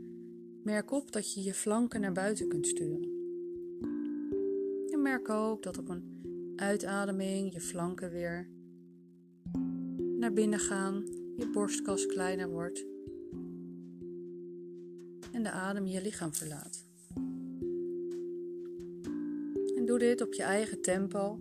merk 0.63 0.91
op 0.91 1.11
dat 1.11 1.33
je 1.33 1.43
je 1.43 1.53
flanken 1.53 2.01
naar 2.01 2.11
buiten 2.11 2.47
kunt 2.47 2.67
sturen. 2.67 3.09
En 4.91 5.01
merk 5.01 5.29
ook 5.29 5.63
dat 5.63 5.77
op 5.77 5.89
een 5.89 6.03
uitademing 6.55 7.53
je 7.53 7.61
flanken 7.61 8.11
weer 8.11 8.49
naar 10.17 10.33
binnen 10.33 10.59
gaan, 10.59 11.05
je 11.37 11.49
borstkas 11.53 12.05
kleiner 12.05 12.49
wordt 12.49 12.85
en 15.31 15.43
de 15.43 15.51
adem 15.51 15.85
je 15.85 16.01
lichaam 16.01 16.33
verlaat. 16.33 16.85
En 19.75 19.85
doe 19.85 19.99
dit 19.99 20.21
op 20.21 20.33
je 20.33 20.43
eigen 20.43 20.81
tempo. 20.81 21.39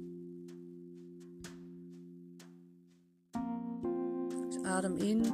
Dus 4.49 4.63
adem 4.63 4.97
in, 4.97 5.25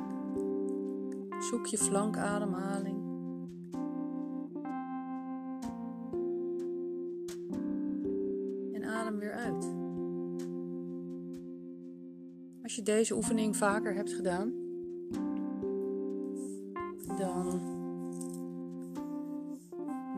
zoek 1.40 1.66
je 1.66 1.78
flankademhaling. 1.78 3.05
Als 12.76 12.84
je 12.86 12.92
deze 12.92 13.14
oefening 13.14 13.56
vaker 13.56 13.94
hebt 13.94 14.12
gedaan, 14.12 14.52
dan 17.18 17.60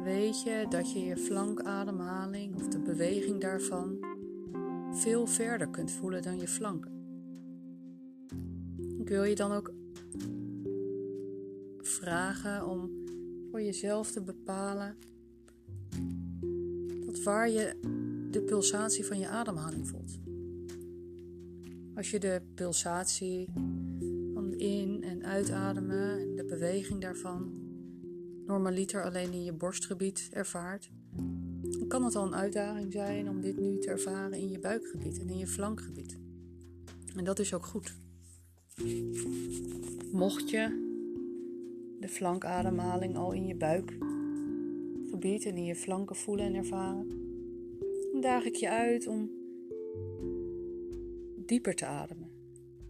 weet 0.02 0.42
je 0.42 0.66
dat 0.68 0.92
je 0.92 0.98
je 1.04 1.16
flankademhaling 1.16 2.54
of 2.54 2.68
de 2.68 2.78
beweging 2.78 3.40
daarvan 3.40 3.98
veel 4.92 5.26
verder 5.26 5.68
kunt 5.68 5.90
voelen 5.90 6.22
dan 6.22 6.38
je 6.38 6.48
flanken. 6.48 6.92
Ik 8.98 9.08
wil 9.08 9.24
je 9.24 9.34
dan 9.34 9.52
ook 9.52 9.72
vragen 11.78 12.66
om 12.66 12.90
voor 13.50 13.62
jezelf 13.62 14.10
te 14.10 14.22
bepalen 14.22 14.96
tot 17.06 17.22
waar 17.22 17.50
je 17.50 17.78
de 18.30 18.42
pulsatie 18.42 19.06
van 19.06 19.18
je 19.18 19.28
ademhaling 19.28 19.88
voelt. 19.88 20.27
Als 21.98 22.10
je 22.10 22.18
de 22.18 22.42
pulsatie 22.54 23.48
van 24.34 24.54
in- 24.54 25.02
en 25.02 25.24
uitademen 25.24 26.20
en 26.20 26.36
de 26.36 26.44
beweging 26.44 27.00
daarvan 27.00 27.52
normaliter 28.46 29.04
alleen 29.04 29.32
in 29.32 29.44
je 29.44 29.52
borstgebied 29.52 30.28
ervaart, 30.32 30.90
dan 31.78 31.88
kan 31.88 32.04
het 32.04 32.14
al 32.14 32.26
een 32.26 32.34
uitdaging 32.34 32.92
zijn 32.92 33.28
om 33.28 33.40
dit 33.40 33.60
nu 33.60 33.78
te 33.78 33.88
ervaren 33.88 34.38
in 34.38 34.50
je 34.50 34.58
buikgebied 34.58 35.18
en 35.18 35.28
in 35.28 35.38
je 35.38 35.46
flankgebied. 35.46 36.18
En 37.16 37.24
dat 37.24 37.38
is 37.38 37.54
ook 37.54 37.66
goed. 37.66 37.96
Mocht 40.12 40.50
je 40.50 40.86
de 42.00 42.08
flankademhaling 42.08 43.16
al 43.16 43.32
in 43.32 43.46
je 43.46 43.56
buikgebied 43.56 45.44
en 45.44 45.56
in 45.56 45.64
je 45.64 45.76
flanken 45.76 46.16
voelen 46.16 46.46
en 46.46 46.54
ervaren, 46.54 47.08
dan 48.12 48.20
daag 48.20 48.44
ik 48.44 48.54
je 48.54 48.70
uit 48.70 49.06
om 49.06 49.37
dieper 51.48 51.74
te 51.74 51.86
ademen. 51.86 52.30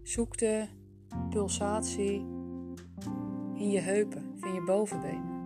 Zoek 0.03 0.39
de 0.39 0.67
pulsatie 1.31 2.27
in 3.55 3.71
je 3.71 3.81
heupen, 3.81 4.23
in 4.41 4.55
je 4.55 4.63
bovenbenen. 4.63 5.37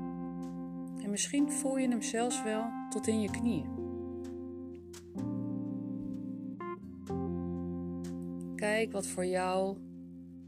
En 1.03 1.11
misschien 1.11 1.51
voel 1.51 1.79
je 1.79 1.89
hem 1.89 2.03
zelfs 2.03 2.43
wel 2.43 2.65
tot 2.91 3.07
in 3.07 3.21
je 3.21 3.31
knieën. 3.31 3.81
Kijk 8.57 8.93
wat 8.93 9.07
voor 9.07 9.27
jou 9.27 9.77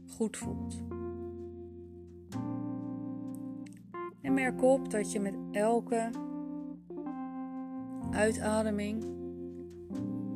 goed 0.07 0.37
voelt. 0.37 0.83
En 4.21 4.33
merk 4.33 4.63
op 4.63 4.89
dat 4.91 5.11
je 5.11 5.19
met 5.19 5.35
elke 5.51 6.09
uitademing 8.11 9.05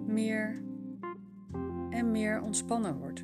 meer 0.05 0.67
en 1.99 2.12
meer 2.12 2.41
ontspannen 2.41 2.97
wordt. 2.97 3.23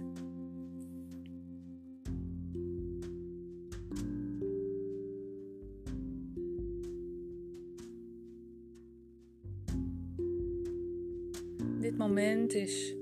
Dit 11.80 11.98
moment 11.98 12.54
is 12.54 12.96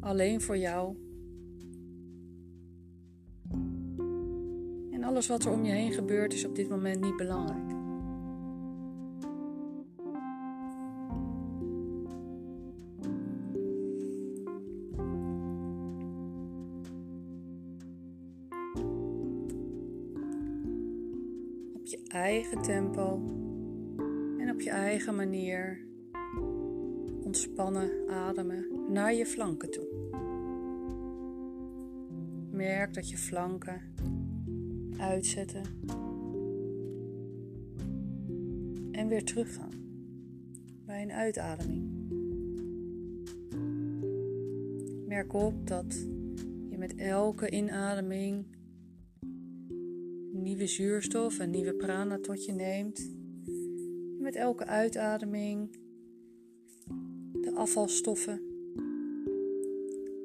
alleen 0.00 0.40
voor 0.40 0.56
jou. 0.56 0.96
En 4.92 5.04
alles 5.04 5.26
wat 5.26 5.44
er 5.44 5.52
om 5.52 5.64
je 5.64 5.72
heen 5.72 5.92
gebeurt 5.92 6.32
is 6.32 6.44
op 6.44 6.54
dit 6.54 6.68
moment 6.68 7.00
niet 7.00 7.16
belangrijk. 7.16 7.75
Eigen 22.46 22.62
tempo 22.62 23.20
en 24.38 24.50
op 24.50 24.60
je 24.60 24.70
eigen 24.70 25.14
manier 25.14 25.86
ontspannen 27.24 27.90
ademen 28.08 28.66
naar 28.88 29.14
je 29.14 29.26
flanken 29.26 29.70
toe. 29.70 29.86
Merk 32.50 32.94
dat 32.94 33.10
je 33.10 33.16
flanken 33.16 33.80
uitzetten 34.98 35.62
en 38.92 39.08
weer 39.08 39.24
teruggaan 39.24 39.72
bij 40.84 41.02
een 41.02 41.12
uitademing. 41.12 41.90
Merk 45.06 45.32
op 45.32 45.66
dat 45.66 45.94
je 46.68 46.78
met 46.78 46.94
elke 46.94 47.50
inademing 47.50 48.46
nieuwe 50.56 50.72
zuurstof 50.72 51.38
en 51.38 51.50
nieuwe 51.50 51.74
prana 51.74 52.18
tot 52.18 52.44
je 52.44 52.52
neemt. 52.52 53.10
Met 54.20 54.34
elke 54.34 54.64
uitademing 54.64 55.78
de 57.32 57.52
afvalstoffen 57.54 58.40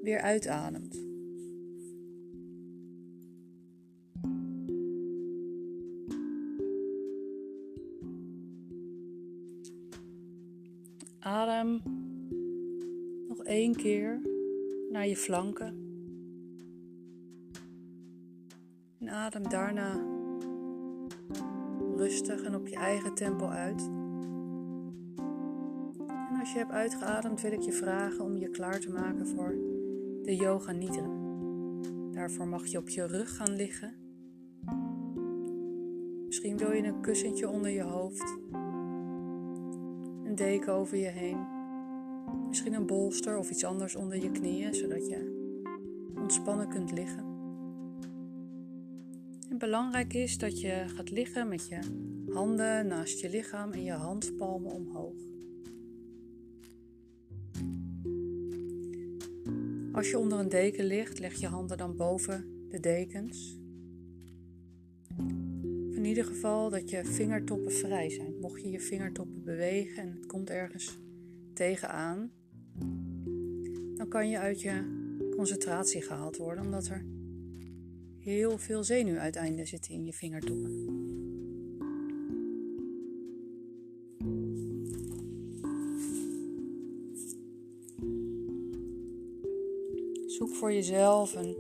weer 0.02 0.22
uitademt. 0.22 1.00
Adem 11.20 11.82
nog 13.28 13.44
één 13.44 13.76
keer 13.76 14.22
naar 14.90 15.08
je 15.08 15.18
flanken. 15.18 15.90
En 19.00 19.10
adem 19.10 19.50
daarna 19.50 20.11
rustig 22.02 22.44
en 22.44 22.56
op 22.56 22.68
je 22.68 22.76
eigen 22.76 23.14
tempo 23.14 23.48
uit. 23.48 23.90
En 26.30 26.40
als 26.40 26.52
je 26.52 26.58
hebt 26.58 26.72
uitgeademd, 26.72 27.42
wil 27.42 27.52
ik 27.52 27.62
je 27.62 27.72
vragen 27.72 28.24
om 28.24 28.38
je 28.38 28.50
klaar 28.50 28.80
te 28.80 28.92
maken 28.92 29.28
voor 29.28 29.56
de 30.24 30.36
Yoga 30.36 30.72
Nidra. 30.72 31.10
Daarvoor 32.12 32.48
mag 32.48 32.66
je 32.66 32.78
op 32.78 32.90
je 32.90 33.08
rug 33.08 33.36
gaan 33.36 33.56
liggen. 33.56 33.96
Misschien 36.26 36.58
wil 36.58 36.72
je 36.72 36.84
een 36.84 37.02
kussentje 37.02 37.50
onder 37.50 37.72
je 37.72 37.84
hoofd, 37.84 38.38
een 40.24 40.36
deken 40.36 40.74
over 40.74 40.98
je 40.98 41.10
heen, 41.10 41.48
misschien 42.48 42.74
een 42.74 42.86
bolster 42.86 43.38
of 43.38 43.50
iets 43.50 43.66
anders 43.66 43.96
onder 43.96 44.18
je 44.18 44.32
knieën, 44.32 44.74
zodat 44.74 45.08
je 45.08 45.40
ontspannen 46.16 46.70
kunt 46.70 46.92
liggen. 46.92 47.31
Belangrijk 49.62 50.14
is 50.14 50.38
dat 50.38 50.62
je 50.62 50.84
gaat 50.96 51.10
liggen 51.10 51.48
met 51.48 51.68
je 51.68 51.80
handen 52.34 52.88
naast 52.88 53.20
je 53.20 53.30
lichaam 53.30 53.72
en 53.72 53.84
je 53.84 53.92
handpalmen 53.92 54.72
omhoog. 54.72 55.16
Als 59.92 60.10
je 60.10 60.18
onder 60.18 60.40
een 60.40 60.50
deken 60.50 60.86
ligt, 60.86 61.20
leg 61.20 61.34
je 61.34 61.48
handen 61.48 61.78
dan 61.78 61.96
boven 61.96 62.68
de 62.70 62.80
dekens. 62.80 63.60
In 65.92 66.06
ieder 66.06 66.26
geval 66.26 66.70
dat 66.70 66.90
je 66.90 67.06
vingertoppen 67.06 67.72
vrij 67.72 68.10
zijn. 68.10 68.40
Mocht 68.40 68.62
je 68.62 68.70
je 68.70 68.80
vingertoppen 68.80 69.44
bewegen 69.44 70.04
en 70.04 70.12
het 70.12 70.26
komt 70.26 70.50
ergens 70.50 71.00
tegenaan, 71.54 72.32
dan 73.96 74.08
kan 74.10 74.30
je 74.30 74.40
uit 74.40 74.62
je 74.62 75.00
concentratie 75.36 76.02
gehaald 76.02 76.38
worden, 76.38 76.64
omdat 76.64 76.88
er 76.88 77.06
heel 78.22 78.58
veel 78.58 78.84
zenuwuiteinden 78.84 79.68
zitten 79.68 79.94
in 79.94 80.06
je 80.06 80.14
vingertoppen. 80.14 81.00
Zoek 90.28 90.50
voor 90.50 90.74
jezelf 90.74 91.36
een 91.36 91.56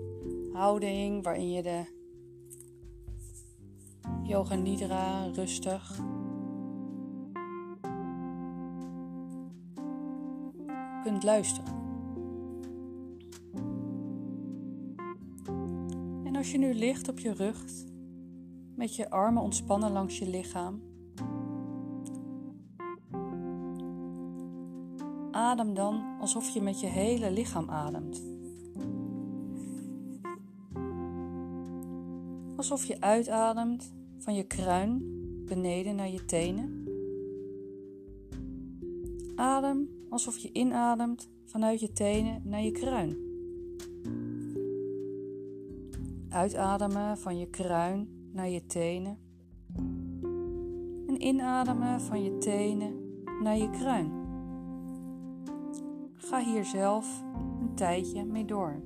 houding 0.53 1.23
waarin 1.23 1.51
je 1.51 1.61
de 1.61 1.83
yoga 4.23 4.55
nidra 4.55 5.31
rustig 5.33 5.99
kunt 11.03 11.23
luisteren. 11.23 11.80
Als 16.41 16.51
je 16.51 16.57
nu 16.57 16.73
ligt 16.73 17.09
op 17.09 17.19
je 17.19 17.33
rug, 17.33 17.65
met 18.75 18.95
je 18.95 19.09
armen 19.09 19.43
ontspannen 19.43 19.91
langs 19.91 20.19
je 20.19 20.29
lichaam, 20.29 20.81
adem 25.31 25.73
dan 25.73 26.17
alsof 26.19 26.49
je 26.49 26.61
met 26.61 26.79
je 26.79 26.87
hele 26.87 27.31
lichaam 27.31 27.69
ademt. 27.69 28.23
Alsof 32.55 32.85
je 32.85 33.01
uitademt 33.01 33.93
van 34.17 34.35
je 34.35 34.43
kruin 34.43 35.01
beneden 35.45 35.95
naar 35.95 36.11
je 36.11 36.25
tenen. 36.25 36.85
Adem 39.35 39.89
alsof 40.09 40.37
je 40.37 40.49
inademt 40.51 41.29
vanuit 41.45 41.79
je 41.79 41.91
tenen 41.91 42.41
naar 42.43 42.61
je 42.61 42.71
kruin. 42.71 43.30
Uitademen 46.31 47.17
van 47.17 47.37
je 47.37 47.49
kruin 47.49 48.29
naar 48.33 48.49
je 48.49 48.65
tenen. 48.65 49.17
En 51.07 51.21
inademen 51.21 52.01
van 52.01 52.23
je 52.23 52.37
tenen 52.37 53.23
naar 53.43 53.57
je 53.57 53.69
kruin. 53.69 54.11
Ga 56.13 56.39
hier 56.39 56.65
zelf 56.65 57.23
een 57.59 57.75
tijdje 57.75 58.25
mee 58.25 58.45
door. 58.45 58.81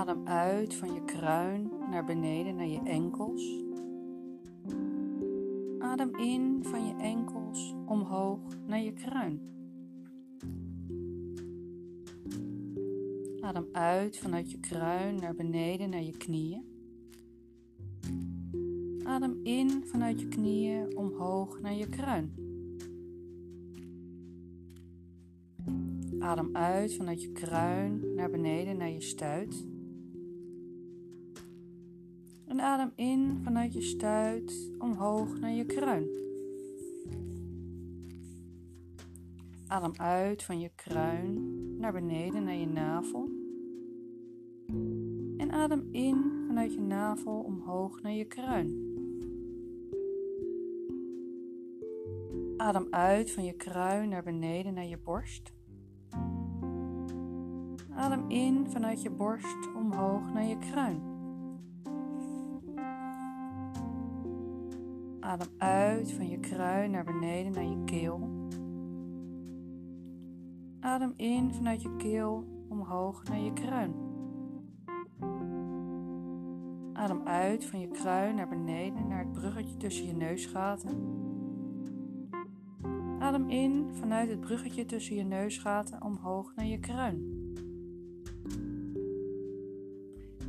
Adem 0.00 0.26
uit 0.26 0.74
van 0.74 0.94
je 0.94 1.04
kruin 1.04 1.70
naar 1.90 2.04
beneden 2.04 2.56
naar 2.56 2.66
je 2.66 2.80
enkels. 2.84 3.64
Adem 5.78 6.16
in 6.16 6.58
van 6.62 6.86
je 6.86 6.94
enkels 6.94 7.74
omhoog 7.86 8.40
naar 8.66 8.80
je 8.80 8.92
kruin. 8.92 9.40
Adem 13.40 13.68
uit 13.72 14.18
vanuit 14.18 14.50
je 14.50 14.60
kruin 14.60 15.14
naar 15.14 15.34
beneden 15.34 15.90
naar 15.90 16.02
je 16.02 16.16
knieën. 16.16 16.64
Adem 19.04 19.40
in 19.42 19.84
vanuit 19.86 20.20
je 20.20 20.28
knieën 20.28 20.96
omhoog 20.96 21.60
naar 21.60 21.74
je 21.74 21.88
kruin. 21.88 22.34
Adem 26.18 26.56
uit 26.56 26.94
vanuit 26.94 27.22
je 27.22 27.32
kruin 27.32 28.14
naar 28.14 28.30
beneden 28.30 28.76
naar 28.76 28.90
je 28.90 29.00
stuit. 29.00 29.69
Adem 32.60 32.92
in 32.94 33.40
vanuit 33.42 33.72
je 33.72 33.80
stuit 33.80 34.72
omhoog 34.78 35.38
naar 35.38 35.50
je 35.50 35.64
kruin. 35.64 36.08
Adem 39.66 39.92
uit 39.96 40.42
van 40.42 40.60
je 40.60 40.70
kruin 40.74 41.76
naar 41.78 41.92
beneden 41.92 42.44
naar 42.44 42.54
je 42.54 42.66
navel. 42.66 43.28
En 45.36 45.50
adem 45.52 45.88
in 45.92 46.44
vanuit 46.46 46.74
je 46.74 46.80
navel 46.80 47.40
omhoog 47.40 48.02
naar 48.02 48.12
je 48.12 48.24
kruin. 48.24 48.88
Adem 52.56 52.86
uit 52.90 53.30
van 53.30 53.44
je 53.44 53.52
kruin 53.52 54.08
naar 54.08 54.22
beneden 54.22 54.74
naar 54.74 54.86
je 54.86 54.98
borst. 54.98 55.52
Adem 57.90 58.24
in 58.28 58.66
vanuit 58.66 59.02
je 59.02 59.10
borst 59.10 59.74
omhoog 59.76 60.32
naar 60.32 60.44
je 60.44 60.58
kruin. 60.58 61.09
Adem 65.30 65.48
uit 65.58 66.12
van 66.12 66.28
je 66.28 66.40
kruin 66.40 66.90
naar 66.90 67.04
beneden 67.04 67.52
naar 67.52 67.64
je 67.64 67.84
keel. 67.84 68.48
Adem 70.80 71.12
in 71.16 71.54
vanuit 71.54 71.82
je 71.82 71.96
keel 71.96 72.44
omhoog 72.68 73.24
naar 73.24 73.38
je 73.38 73.52
kruin. 73.52 73.94
Adem 76.92 77.26
uit 77.26 77.64
van 77.64 77.80
je 77.80 77.88
kruin 77.88 78.34
naar 78.34 78.48
beneden 78.48 79.08
naar 79.08 79.18
het 79.18 79.32
bruggetje 79.32 79.76
tussen 79.76 80.06
je 80.06 80.12
neusgaten. 80.12 80.98
Adem 83.18 83.48
in 83.48 83.90
vanuit 83.92 84.28
het 84.28 84.40
bruggetje 84.40 84.84
tussen 84.84 85.16
je 85.16 85.24
neusgaten 85.24 86.02
omhoog 86.02 86.54
naar 86.54 86.66
je 86.66 86.78
kruin. 86.78 87.52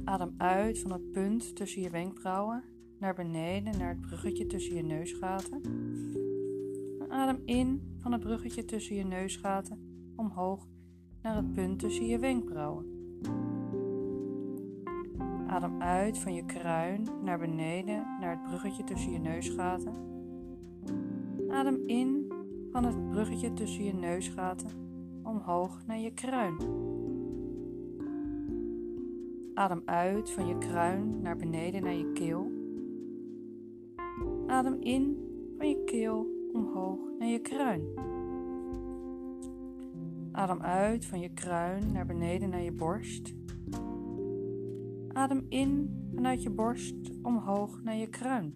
Adem 0.03 0.33
uit 0.37 0.79
van 0.79 0.91
het 0.91 1.11
punt 1.11 1.55
tussen 1.55 1.81
je 1.81 1.89
wenkbrauwen 1.89 2.70
naar 3.01 3.13
beneden 3.13 3.77
naar 3.77 3.89
het 3.89 4.01
bruggetje 4.01 4.45
tussen 4.45 4.75
je 4.75 4.83
neusgaten. 4.83 5.61
adem 7.09 7.41
in 7.45 7.95
van 7.97 8.11
het 8.11 8.21
bruggetje 8.21 8.65
tussen 8.65 8.95
je 8.95 9.03
neusgaten 9.03 9.79
omhoog 10.15 10.67
naar 11.21 11.35
het 11.35 11.53
punt 11.53 11.79
tussen 11.79 12.05
je 12.05 12.19
wenkbrauwen. 12.19 12.85
Adem 15.47 15.81
uit 15.81 16.17
van 16.17 16.33
je 16.33 16.45
kruin 16.45 17.07
naar 17.23 17.39
beneden 17.39 18.17
naar 18.19 18.31
het 18.31 18.43
bruggetje 18.43 18.83
tussen 18.83 19.11
je 19.11 19.19
neusgaten. 19.19 19.93
Adem 21.49 21.83
in 21.85 22.31
van 22.71 22.85
het 22.85 23.09
bruggetje 23.09 23.53
tussen 23.53 23.83
je 23.83 23.93
neusgaten 23.93 24.69
omhoog 25.23 25.85
naar 25.85 25.99
je 25.99 26.13
kruin. 26.13 26.55
Adem 29.53 29.81
uit 29.85 30.29
van 30.29 30.47
je 30.47 30.57
kruin 30.57 31.21
naar 31.21 31.37
beneden 31.37 31.83
naar 31.83 31.93
je 31.93 32.11
keel. 32.11 32.60
Adem 34.51 34.81
in 34.81 35.17
van 35.57 35.69
je 35.69 35.83
keel 35.83 36.27
omhoog 36.53 36.99
naar 37.19 37.27
je 37.27 37.39
kruin. 37.39 37.81
Adem 40.31 40.61
uit 40.61 41.05
van 41.05 41.19
je 41.19 41.29
kruin 41.33 41.91
naar 41.91 42.05
beneden 42.05 42.49
naar 42.49 42.61
je 42.61 42.71
borst. 42.71 43.33
Adem 45.07 45.45
in 45.49 45.89
vanuit 46.15 46.43
je 46.43 46.49
borst 46.49 46.95
omhoog 47.21 47.83
naar 47.83 47.95
je 47.95 48.07
kruin. 48.07 48.53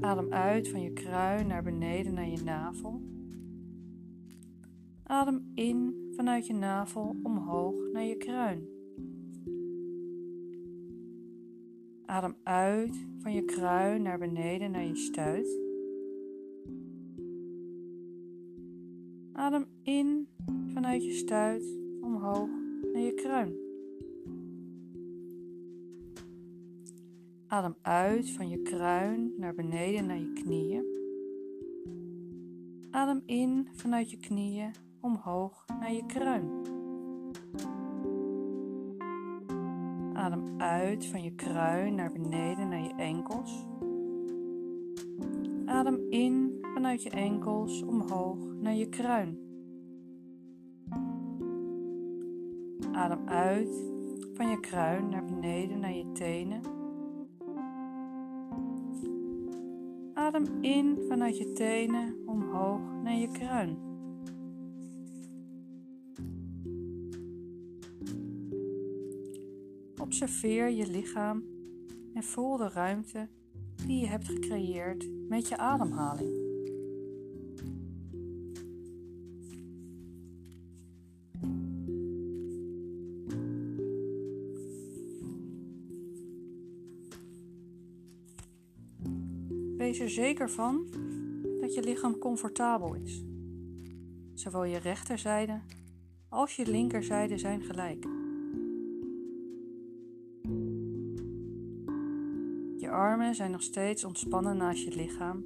Adem 0.00 0.32
uit 0.32 0.68
van 0.68 0.82
je 0.82 0.92
kruin 0.92 1.46
naar 1.46 1.62
beneden 1.62 2.14
naar 2.14 2.28
je 2.28 2.42
navel. 2.42 3.02
Adem 5.02 5.50
in 5.54 5.94
vanuit 6.16 6.46
je 6.46 6.54
navel 6.54 7.16
omhoog 7.22 7.74
naar 7.92 8.04
je 8.04 8.16
kruin. 8.16 8.75
Adem 12.16 12.36
uit 12.42 13.06
van 13.18 13.32
je 13.32 13.44
kruin 13.44 14.02
naar 14.02 14.18
beneden 14.18 14.70
naar 14.70 14.84
je 14.84 14.96
stuit. 14.96 15.60
Adem 19.32 19.66
in 19.82 20.28
vanuit 20.72 21.04
je 21.04 21.12
stuit 21.12 21.64
omhoog 22.00 22.48
naar 22.92 23.02
je 23.02 23.14
kruin. 23.14 23.54
Adem 27.46 27.74
uit 27.82 28.30
van 28.30 28.48
je 28.48 28.62
kruin 28.62 29.32
naar 29.38 29.54
beneden 29.54 30.06
naar 30.06 30.18
je 30.18 30.32
knieën. 30.32 30.84
Adem 32.90 33.22
in 33.26 33.68
vanuit 33.72 34.10
je 34.10 34.16
knieën 34.16 34.70
omhoog 35.00 35.64
naar 35.80 35.92
je 35.92 36.06
kruin. 36.06 36.75
Uit 40.56 41.06
van 41.06 41.22
je 41.22 41.34
kruin 41.34 41.94
naar 41.94 42.12
beneden 42.12 42.68
naar 42.68 42.82
je 42.82 42.94
enkels. 42.96 43.66
Adem 45.64 46.00
in 46.10 46.58
vanuit 46.74 47.02
je 47.02 47.10
enkels 47.10 47.82
omhoog 47.82 48.38
naar 48.60 48.74
je 48.74 48.88
kruin. 48.88 49.38
Adem 52.92 53.28
uit 53.28 53.84
van 54.34 54.48
je 54.48 54.60
kruin 54.60 55.08
naar 55.08 55.24
beneden 55.24 55.80
naar 55.80 55.94
je 55.94 56.12
tenen 56.12 56.60
Adem 60.16 60.44
in 60.60 60.98
vanuit 61.08 61.38
je 61.38 61.52
tenen 61.52 62.16
omhoog 62.26 62.80
naar 63.02 63.14
je 63.14 63.28
kruin. 63.28 63.85
Observeer 70.16 70.70
je 70.70 70.86
lichaam 70.86 71.44
en 72.14 72.22
voel 72.22 72.56
de 72.56 72.68
ruimte 72.68 73.28
die 73.86 74.00
je 74.00 74.06
hebt 74.06 74.28
gecreëerd 74.28 75.28
met 75.28 75.48
je 75.48 75.56
ademhaling. 75.56 76.30
Wees 89.76 89.98
er 89.98 90.10
zeker 90.10 90.50
van 90.50 90.86
dat 91.60 91.74
je 91.74 91.82
lichaam 91.84 92.18
comfortabel 92.18 92.94
is. 92.94 93.24
Zowel 94.34 94.64
je 94.64 94.78
rechterzijde 94.78 95.60
als 96.28 96.56
je 96.56 96.66
linkerzijde 96.66 97.38
zijn 97.38 97.62
gelijk. 97.62 98.25
Armen 102.96 103.34
zijn 103.34 103.50
nog 103.50 103.62
steeds 103.62 104.04
ontspannen 104.04 104.56
naast 104.56 104.82
je 104.82 104.96
lichaam 104.96 105.44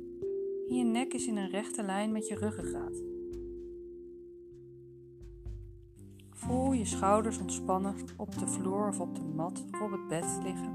en 0.69 0.77
je 0.77 0.85
nek 0.85 1.13
is 1.13 1.27
in 1.27 1.37
een 1.37 1.51
rechte 1.51 1.83
lijn 1.83 2.13
met 2.13 2.29
je 2.29 2.35
ruggengraat. 2.35 3.03
Voel 6.31 6.73
je 6.73 6.85
schouders 6.85 7.39
ontspannen 7.39 7.95
op 8.17 8.39
de 8.39 8.47
vloer 8.47 8.89
of 8.89 9.01
op 9.01 9.15
de 9.15 9.25
mat 9.25 9.65
of 9.73 9.81
op 9.81 9.91
het 9.91 10.09
bed 10.09 10.39
liggen. 10.43 10.73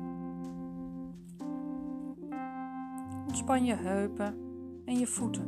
Ontspan 3.27 3.65
je 3.65 3.73
heupen 3.73 4.37
en 4.85 4.99
je 4.99 5.07
voeten. 5.07 5.47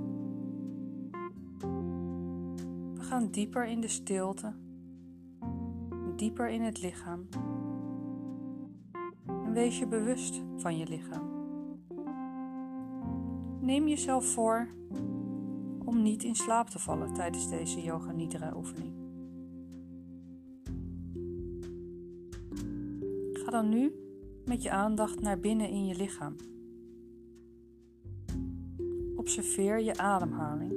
We 2.93 3.03
gaan 3.03 3.31
dieper 3.31 3.65
in 3.65 3.81
de 3.81 3.87
stilte, 3.87 4.53
dieper 6.15 6.49
in 6.49 6.61
het 6.61 6.81
lichaam. 6.81 7.27
Wees 9.57 9.79
je 9.79 9.87
bewust 9.87 10.41
van 10.57 10.77
je 10.77 10.87
lichaam. 10.87 11.29
Neem 13.59 13.87
jezelf 13.87 14.25
voor 14.25 14.67
om 15.85 16.01
niet 16.01 16.23
in 16.23 16.35
slaap 16.35 16.69
te 16.69 16.79
vallen 16.79 17.13
tijdens 17.13 17.49
deze 17.49 17.81
Yoga 17.81 18.11
Nidra 18.11 18.53
oefening. 18.55 18.93
Ga 23.33 23.51
dan 23.51 23.69
nu 23.69 23.91
met 24.45 24.63
je 24.63 24.69
aandacht 24.71 25.21
naar 25.21 25.39
binnen 25.39 25.69
in 25.69 25.85
je 25.85 25.95
lichaam. 25.95 26.35
Observeer 29.15 29.79
je 29.79 29.97
ademhaling. 29.97 30.73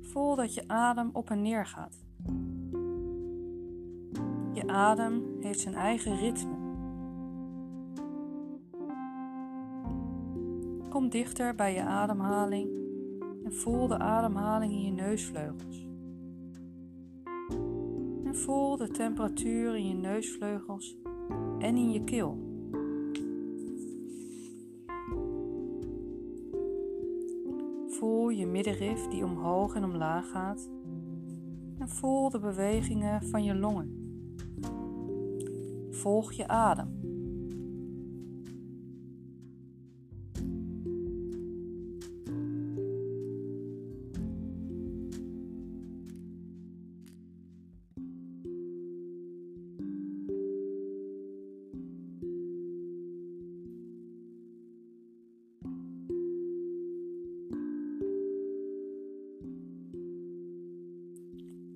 Voel 0.00 0.36
dat 0.36 0.54
je 0.54 0.68
adem 0.68 1.10
op 1.12 1.30
en 1.30 1.42
neer 1.42 1.66
gaat. 1.66 2.04
Adem 4.72 5.22
heeft 5.40 5.60
zijn 5.60 5.74
eigen 5.74 6.16
ritme. 6.16 6.54
Kom 10.88 11.08
dichter 11.08 11.54
bij 11.54 11.74
je 11.74 11.82
ademhaling 11.82 12.70
en 13.44 13.54
voel 13.54 13.86
de 13.86 13.98
ademhaling 13.98 14.72
in 14.72 14.82
je 14.82 14.90
neusvleugels. 14.90 15.88
En 18.24 18.36
voel 18.36 18.76
de 18.76 18.88
temperatuur 18.88 19.76
in 19.76 19.88
je 19.88 19.94
neusvleugels 19.94 20.96
en 21.58 21.76
in 21.76 21.90
je 21.90 22.04
keel. 22.04 22.38
Voel 27.88 28.28
je 28.28 28.46
middenrif 28.46 29.06
die 29.06 29.24
omhoog 29.24 29.74
en 29.74 29.84
omlaag 29.84 30.30
gaat. 30.30 30.70
En 31.78 31.88
voel 31.88 32.30
de 32.30 32.38
bewegingen 32.38 33.22
van 33.22 33.44
je 33.44 33.54
longen. 33.54 34.01
Volg 36.02 36.32
je 36.32 36.48
adem. 36.48 37.00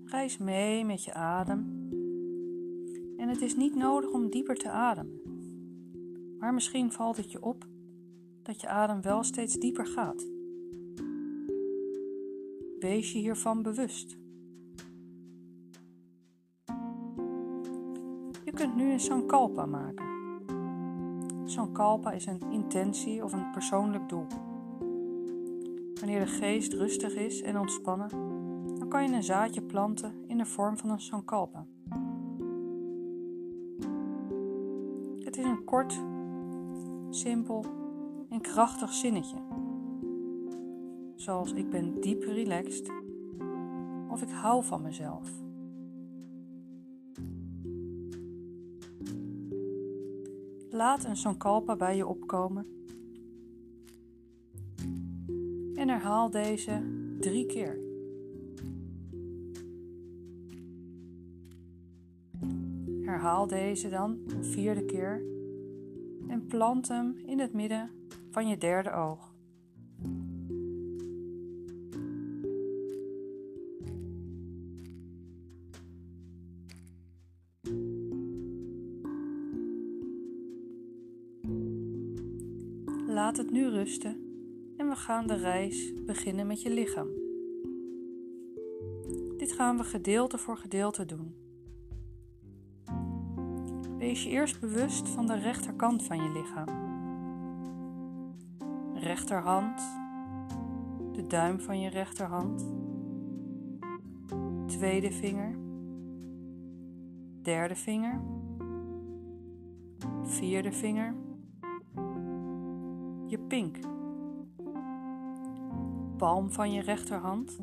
Reis 0.04 0.38
mee 0.38 0.84
met 0.84 1.04
je 1.04 1.14
adem. 1.14 1.75
Het 3.36 3.44
is 3.44 3.56
niet 3.56 3.74
nodig 3.74 4.10
om 4.10 4.30
dieper 4.30 4.56
te 4.56 4.70
ademen. 4.70 5.20
Maar 6.38 6.54
misschien 6.54 6.92
valt 6.92 7.16
het 7.16 7.32
je 7.32 7.42
op 7.42 7.66
dat 8.42 8.60
je 8.60 8.68
adem 8.68 9.02
wel 9.02 9.22
steeds 9.22 9.54
dieper 9.54 9.86
gaat. 9.86 10.26
Wees 12.78 13.12
je 13.12 13.18
hiervan 13.18 13.62
bewust. 13.62 14.16
kunt 18.56 18.76
nu 18.76 18.92
een 18.92 19.00
sankalpa 19.00 19.66
maken. 19.66 20.06
Sankalpa 21.44 22.12
is 22.12 22.26
een 22.26 22.42
intentie 22.50 23.24
of 23.24 23.32
een 23.32 23.50
persoonlijk 23.50 24.08
doel. 24.08 24.26
Wanneer 25.94 26.20
de 26.20 26.26
geest 26.26 26.72
rustig 26.72 27.14
is 27.14 27.42
en 27.42 27.58
ontspannen, 27.58 28.08
dan 28.78 28.88
kan 28.88 29.02
je 29.02 29.12
een 29.16 29.22
zaadje 29.22 29.62
planten 29.62 30.24
in 30.26 30.38
de 30.38 30.46
vorm 30.46 30.78
van 30.78 30.90
een 30.90 31.00
sankalpa. 31.00 31.65
Kort, 35.66 36.00
simpel 37.10 37.64
en 38.30 38.40
krachtig 38.40 38.92
zinnetje. 38.92 39.36
Zoals 41.14 41.52
ik 41.52 41.70
ben 41.70 42.00
diep 42.00 42.22
relaxed 42.22 42.90
of 44.08 44.22
ik 44.22 44.28
hou 44.28 44.64
van 44.64 44.82
mezelf. 44.82 45.30
Laat 50.70 51.04
een 51.04 51.16
sankalpa 51.16 51.76
bij 51.76 51.96
je 51.96 52.06
opkomen 52.06 52.66
en 55.74 55.88
herhaal 55.88 56.30
deze 56.30 56.82
drie 57.20 57.46
keer. 57.46 57.78
Herhaal 63.02 63.46
deze 63.46 63.88
dan 63.88 64.18
een 64.26 64.44
vierde 64.44 64.84
keer 64.84 65.35
plant 66.48 66.88
hem 66.88 67.16
in 67.24 67.38
het 67.38 67.52
midden 67.52 67.90
van 68.30 68.48
je 68.48 68.58
derde 68.58 68.92
oog. 68.92 69.34
Laat 83.06 83.36
het 83.36 83.50
nu 83.50 83.68
rusten 83.68 84.16
en 84.76 84.88
we 84.88 84.96
gaan 84.96 85.26
de 85.26 85.36
reis 85.36 85.92
beginnen 86.06 86.46
met 86.46 86.62
je 86.62 86.70
lichaam. 86.70 87.08
Dit 89.36 89.52
gaan 89.52 89.76
we 89.76 89.84
gedeelte 89.84 90.38
voor 90.38 90.56
gedeelte 90.56 91.04
doen. 91.04 91.45
Wees 94.06 94.22
je 94.22 94.30
eerst 94.30 94.60
bewust 94.60 95.08
van 95.08 95.26
de 95.26 95.38
rechterkant 95.38 96.02
van 96.02 96.16
je 96.16 96.30
lichaam. 96.30 96.68
Rechterhand, 98.94 99.82
de 101.12 101.26
duim 101.26 101.60
van 101.60 101.80
je 101.80 101.88
rechterhand, 101.88 102.66
tweede 104.66 105.12
vinger, 105.12 105.58
derde 107.42 107.74
vinger, 107.74 108.20
vierde 110.22 110.72
vinger, 110.72 111.14
je 113.26 113.38
pink. 113.38 113.78
Palm 116.16 116.50
van 116.50 116.72
je 116.72 116.80
rechterhand, 116.80 117.58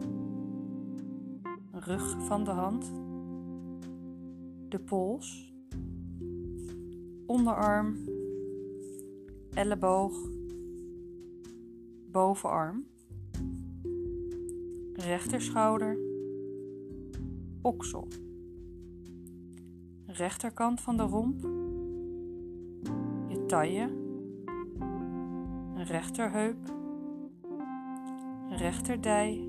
rug 1.71 2.15
van 2.19 2.43
de 2.43 2.51
hand, 2.51 2.91
de 4.69 4.79
pols, 4.79 5.52
onderarm, 7.25 7.97
elleboog, 9.53 10.13
bovenarm, 12.11 12.85
rechterschouder, 14.93 15.97
oksel, 17.61 18.07
rechterkant 20.05 20.81
van 20.81 20.97
de 20.97 21.03
romp, 21.03 21.41
je 23.27 23.45
taille, 23.45 23.89
rechterheup 25.75 26.81
rechterdij, 28.57 29.47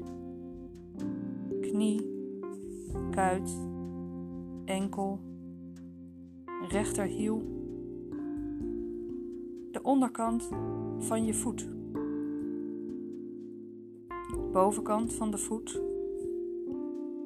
knie, 1.61 2.11
kuit, 3.11 3.69
enkel, 4.65 5.21
rechterhiel, 6.69 7.54
onderkant 9.85 10.49
van 10.99 11.25
je 11.25 11.35
voet, 11.35 11.69
bovenkant 14.53 15.15
van 15.15 15.31
de 15.31 15.39
voet, 15.39 15.81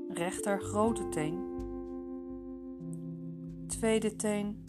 rechter 0.08 0.60
grote 0.60 1.08
teen, 1.08 1.38
tweede 3.66 4.16
teen, 4.16 4.64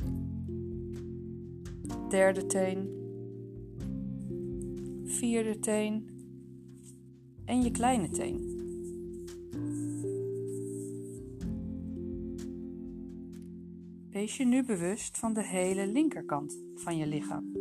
derde 2.10 2.46
teen, 2.46 2.98
vierde 5.04 5.60
teen. 5.60 6.18
En 7.46 7.62
je 7.62 7.72
kleine 7.72 8.10
teen. 8.10 8.58
Wees 14.12 14.38
je 14.38 14.46
nu 14.46 14.66
bewust 14.66 15.18
van 15.18 15.34
de 15.34 15.44
hele 15.44 15.88
linkerkant 15.88 16.64
van 16.76 16.98
je 16.98 17.08
lichaam. 17.08 17.59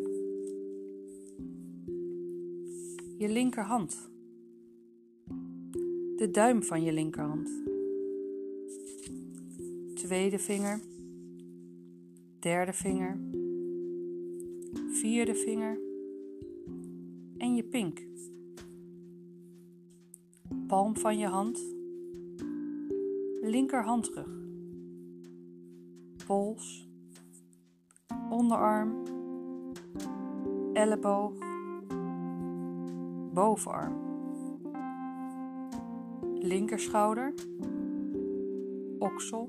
Je 3.19 3.29
linkerhand. 3.29 4.11
De 6.17 6.29
duim 6.31 6.63
van 6.63 6.83
je 6.83 6.93
linkerhand. 6.93 7.51
Tweede 9.95 10.39
vinger. 10.39 10.81
Derde 12.39 12.73
vinger. 12.73 13.19
Vierde 14.91 15.35
vinger. 15.35 15.79
En 17.39 17.55
je 17.55 17.65
pink 17.65 18.07
palm 20.69 20.97
van 20.97 21.19
je 21.19 21.27
hand, 21.27 21.61
linkerhandrug, 23.41 24.29
pols, 26.27 26.89
onderarm, 28.31 29.03
elleboog, 30.73 31.48
bovenarm, 33.39 33.95
linkerschouder, 36.41 37.35
oksel, 38.99 39.49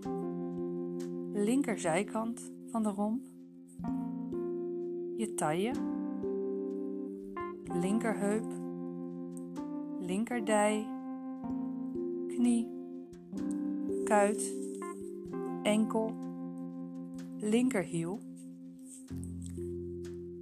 linkerzijkant 1.34 2.52
van 2.72 2.84
de 2.84 2.90
romp, 2.90 3.26
je 5.18 5.34
taille, 5.36 5.72
linkerheup, 7.74 8.46
linkerdij, 10.00 10.88
knie, 12.28 12.68
kuit, 14.04 14.54
enkel, 15.64 16.12
linkerhiel, 17.38 18.20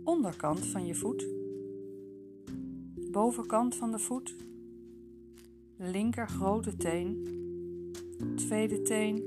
onderkant 0.03 0.65
van 0.65 0.85
je 0.85 0.95
voet, 0.95 1.36
bovenkant 3.17 3.75
van 3.75 3.91
de 3.91 3.99
voet, 3.99 4.35
linker 5.77 6.27
grote 6.27 6.75
teen, 6.75 7.27
tweede 8.35 8.81
teen, 8.81 9.23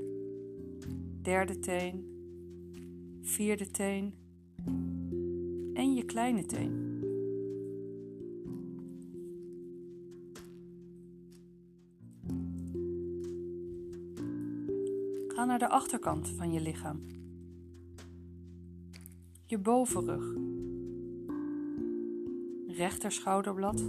derde 1.21 1.59
teen, 1.59 2.05
vierde 3.21 3.71
teen 3.71 4.13
en 5.73 5.93
je 5.93 6.05
kleine 6.05 6.45
teen. 6.45 6.99
Ga 15.27 15.45
naar 15.45 15.59
de 15.59 15.69
achterkant 15.69 16.29
van 16.29 16.51
je 16.53 16.61
lichaam. 16.61 16.99
Je 19.45 19.57
bovenrug. 19.57 20.33
Rechter 22.77 23.11
schouderblad. 23.11 23.83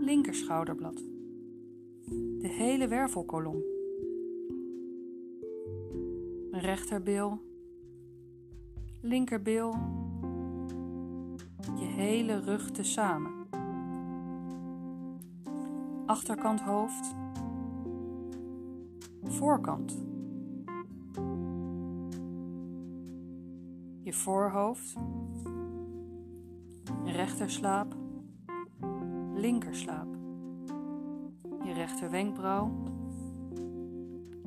Linker 0.00 0.34
schouderblad. 0.34 1.02
De 2.38 2.48
hele 2.48 2.88
wervelkolom. 2.88 3.62
Rechterbeel. 6.50 7.40
Linkerbeel. 9.00 9.70
Je 11.74 11.84
hele 11.84 12.40
rug 12.40 12.70
tezamen. 12.70 13.32
Achterkant 16.06 16.60
hoofd 16.60 17.14
voorkant. 19.32 20.02
Je 24.02 24.12
voorhoofd, 24.12 24.94
rechterslaap, 27.04 27.94
linkerslaap, 29.34 30.06
je 31.64 31.72
rechter 31.72 32.10
wenkbrauw, 32.10 32.72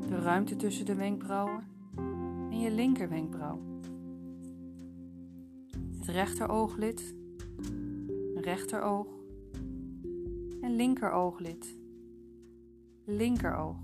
de 0.09 0.21
ruimte 0.21 0.55
tussen 0.55 0.85
de 0.85 0.95
wenkbrauwen. 0.95 1.63
En 2.49 2.59
je 2.59 2.71
linkerwenkbrauw. 2.71 3.59
Het 5.97 6.05
rechterooglid, 6.05 7.15
rechteroog. 8.35 9.07
En 10.61 10.75
linkerooglid, 10.75 11.77
linkeroog. 13.05 13.77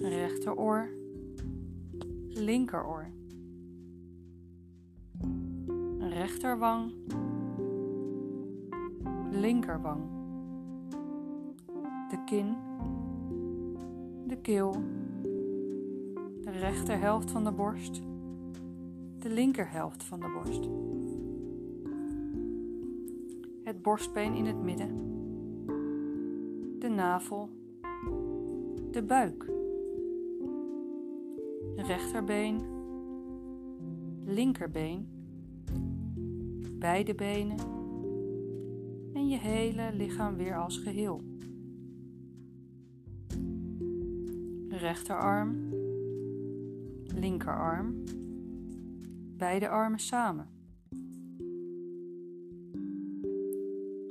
Rechteroor, 0.00 0.88
linkeroor. 2.28 3.10
Rechterwang, 6.18 6.92
linkerwang. 9.30 10.00
De 12.10 12.24
kin, 12.24 12.56
de 14.26 14.36
keel, 14.36 14.72
de 16.40 16.50
rechterhelft 16.50 17.30
van 17.30 17.44
de 17.44 17.52
borst, 17.52 18.02
de 19.18 19.30
linkerhelft 19.30 20.04
van 20.04 20.20
de 20.20 20.28
borst. 20.28 20.68
Het 23.62 23.82
borstbeen 23.82 24.34
in 24.34 24.46
het 24.46 24.62
midden, 24.62 24.90
de 26.78 26.88
navel, 26.88 27.48
de 28.90 29.02
buik, 29.02 29.50
rechterbeen, 31.76 32.60
linkerbeen, 34.24 35.17
beide 36.78 37.14
benen 37.14 37.58
en 39.12 39.28
je 39.28 39.38
hele 39.38 39.90
lichaam 39.92 40.36
weer 40.36 40.56
als 40.56 40.78
geheel. 40.78 41.22
Rechterarm, 44.68 45.72
linkerarm, 47.14 48.04
beide 49.36 49.68
armen 49.68 49.98
samen. 49.98 50.48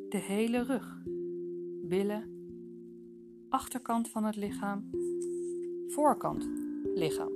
De 0.09 0.17
hele 0.17 0.63
rug, 0.63 1.03
billen, 1.83 2.23
achterkant 3.49 4.09
van 4.09 4.23
het 4.23 4.35
lichaam, 4.35 4.89
voorkant 5.87 6.49
lichaam. 6.95 7.31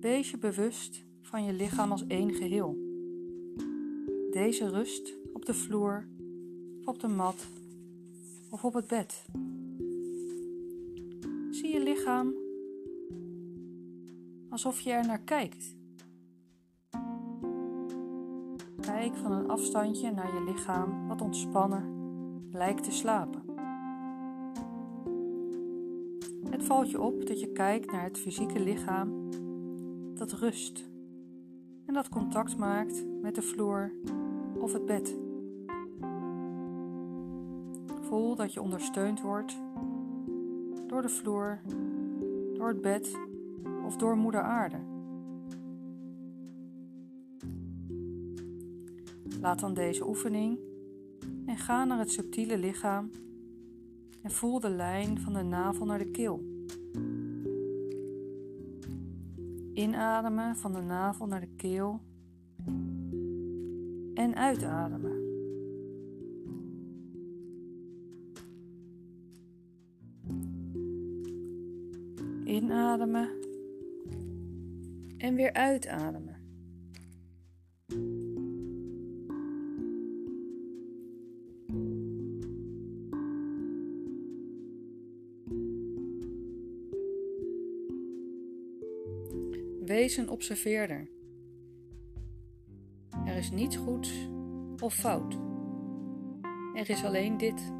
Wees 0.00 0.30
je 0.30 0.38
bewust 0.38 1.10
van 1.32 1.44
je 1.44 1.52
lichaam 1.52 1.90
als 1.90 2.06
één 2.06 2.34
geheel. 2.34 2.76
Deze 4.30 4.68
rust 4.68 5.14
op 5.32 5.44
de 5.46 5.54
vloer, 5.54 6.06
op 6.84 7.00
de 7.00 7.08
mat 7.08 7.46
of 8.50 8.64
op 8.64 8.74
het 8.74 8.86
bed. 8.86 9.24
Zie 11.50 11.72
je 11.72 11.80
lichaam 11.82 12.34
alsof 14.48 14.80
je 14.80 14.90
er 14.90 15.06
naar 15.06 15.20
kijkt. 15.20 15.76
Kijk 18.80 19.16
van 19.16 19.32
een 19.32 19.48
afstandje 19.48 20.10
naar 20.10 20.34
je 20.34 20.44
lichaam 20.44 21.08
wat 21.08 21.20
ontspannen 21.20 21.84
lijkt 22.50 22.84
te 22.84 22.90
slapen. 22.90 23.42
Het 26.50 26.64
valt 26.64 26.90
je 26.90 27.00
op 27.00 27.26
dat 27.26 27.40
je 27.40 27.52
kijkt 27.52 27.92
naar 27.92 28.04
het 28.04 28.18
fysieke 28.18 28.60
lichaam 28.60 29.30
dat 30.14 30.32
rust 30.32 30.90
en 31.92 31.98
dat 31.98 32.08
contact 32.08 32.56
maakt 32.56 33.04
met 33.20 33.34
de 33.34 33.42
vloer 33.42 33.92
of 34.58 34.72
het 34.72 34.86
bed. 34.86 35.16
Voel 38.00 38.36
dat 38.36 38.52
je 38.52 38.62
ondersteund 38.62 39.20
wordt 39.20 39.56
door 40.86 41.02
de 41.02 41.08
vloer, 41.08 41.60
door 42.54 42.68
het 42.68 42.80
bed 42.80 43.18
of 43.84 43.96
door 43.96 44.16
Moeder 44.16 44.42
Aarde. 44.42 44.76
Laat 49.40 49.60
dan 49.60 49.74
deze 49.74 50.08
oefening 50.08 50.58
en 51.46 51.56
ga 51.56 51.84
naar 51.84 51.98
het 51.98 52.10
subtiele 52.10 52.58
lichaam 52.58 53.10
en 54.22 54.30
voel 54.30 54.60
de 54.60 54.70
lijn 54.70 55.20
van 55.20 55.32
de 55.32 55.42
navel 55.42 55.86
naar 55.86 55.98
de 55.98 56.10
keel. 56.10 56.51
Inademen 59.82 60.56
van 60.56 60.72
de 60.72 60.80
navel 60.80 61.26
naar 61.26 61.40
de 61.40 61.54
keel 61.56 62.00
en 64.14 64.34
uitademen. 64.34 65.20
Inademen 72.44 73.28
en 75.18 75.34
weer 75.34 75.52
uitademen. 75.52 76.31
Wees 90.12 90.24
een 90.24 90.30
observeerder. 90.30 91.08
Er 93.24 93.36
is 93.36 93.50
niets 93.50 93.76
goeds 93.76 94.28
of 94.78 94.94
fout. 94.94 95.38
Er 96.74 96.90
is 96.90 97.04
alleen 97.04 97.36
dit. 97.36 97.72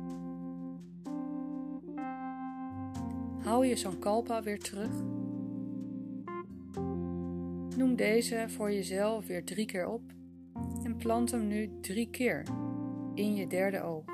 Hou 3.43 3.67
je 3.67 3.77
Sankalpa 3.77 4.43
weer 4.43 4.59
terug. 4.59 4.91
Noem 7.77 7.97
deze 7.97 8.45
voor 8.49 8.73
jezelf 8.73 9.27
weer 9.27 9.45
drie 9.45 9.67
keer 9.67 9.87
op 9.87 10.03
en 10.83 10.97
plant 10.97 11.31
hem 11.31 11.47
nu 11.47 11.71
drie 11.81 12.11
keer 12.11 12.43
in 13.15 13.35
je 13.35 13.47
derde 13.47 13.83
oog. 13.83 14.05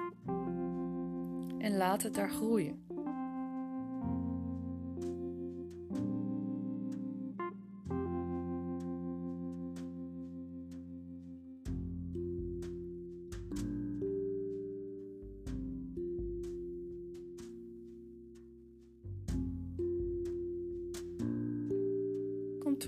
En 1.58 1.76
laat 1.76 2.02
het 2.02 2.14
daar 2.14 2.30
groeien. 2.30 2.87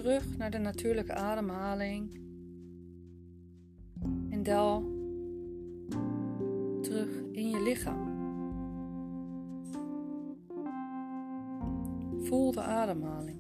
Terug 0.01 0.37
naar 0.37 0.51
de 0.51 0.59
natuurlijke 0.59 1.15
ademhaling. 1.15 2.21
En 4.31 4.43
daal 4.43 4.85
terug 6.81 7.23
in 7.33 7.51
je 7.51 7.63
lichaam. 7.63 8.09
Voel 12.21 12.53
de 12.53 12.63
ademhaling. 12.63 13.39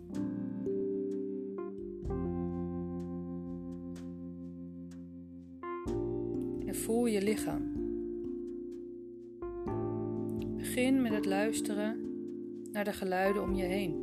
En 6.66 6.74
voel 6.74 7.06
je 7.06 7.22
lichaam. 7.22 7.72
Begin 10.56 11.02
met 11.02 11.12
het 11.12 11.26
luisteren 11.26 11.96
naar 12.72 12.84
de 12.84 12.92
geluiden 12.92 13.42
om 13.42 13.54
je 13.54 13.64
heen. 13.64 13.99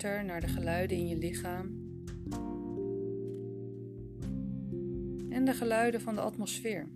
Naar 0.00 0.40
de 0.40 0.48
geluiden 0.48 0.96
in 0.96 1.08
je 1.08 1.16
lichaam 1.16 1.66
en 5.28 5.44
de 5.44 5.52
geluiden 5.52 6.00
van 6.00 6.14
de 6.14 6.20
atmosfeer. 6.20 6.88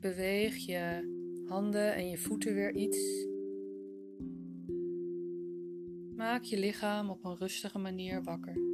Beweeg 0.00 0.56
je 0.56 1.08
handen 1.46 1.94
en 1.94 2.08
je 2.08 2.18
voeten 2.18 2.54
weer 2.54 2.74
iets. 2.74 3.26
Maak 6.16 6.42
je 6.42 6.58
lichaam 6.58 7.10
op 7.10 7.24
een 7.24 7.36
rustige 7.36 7.78
manier 7.78 8.22
wakker. 8.22 8.69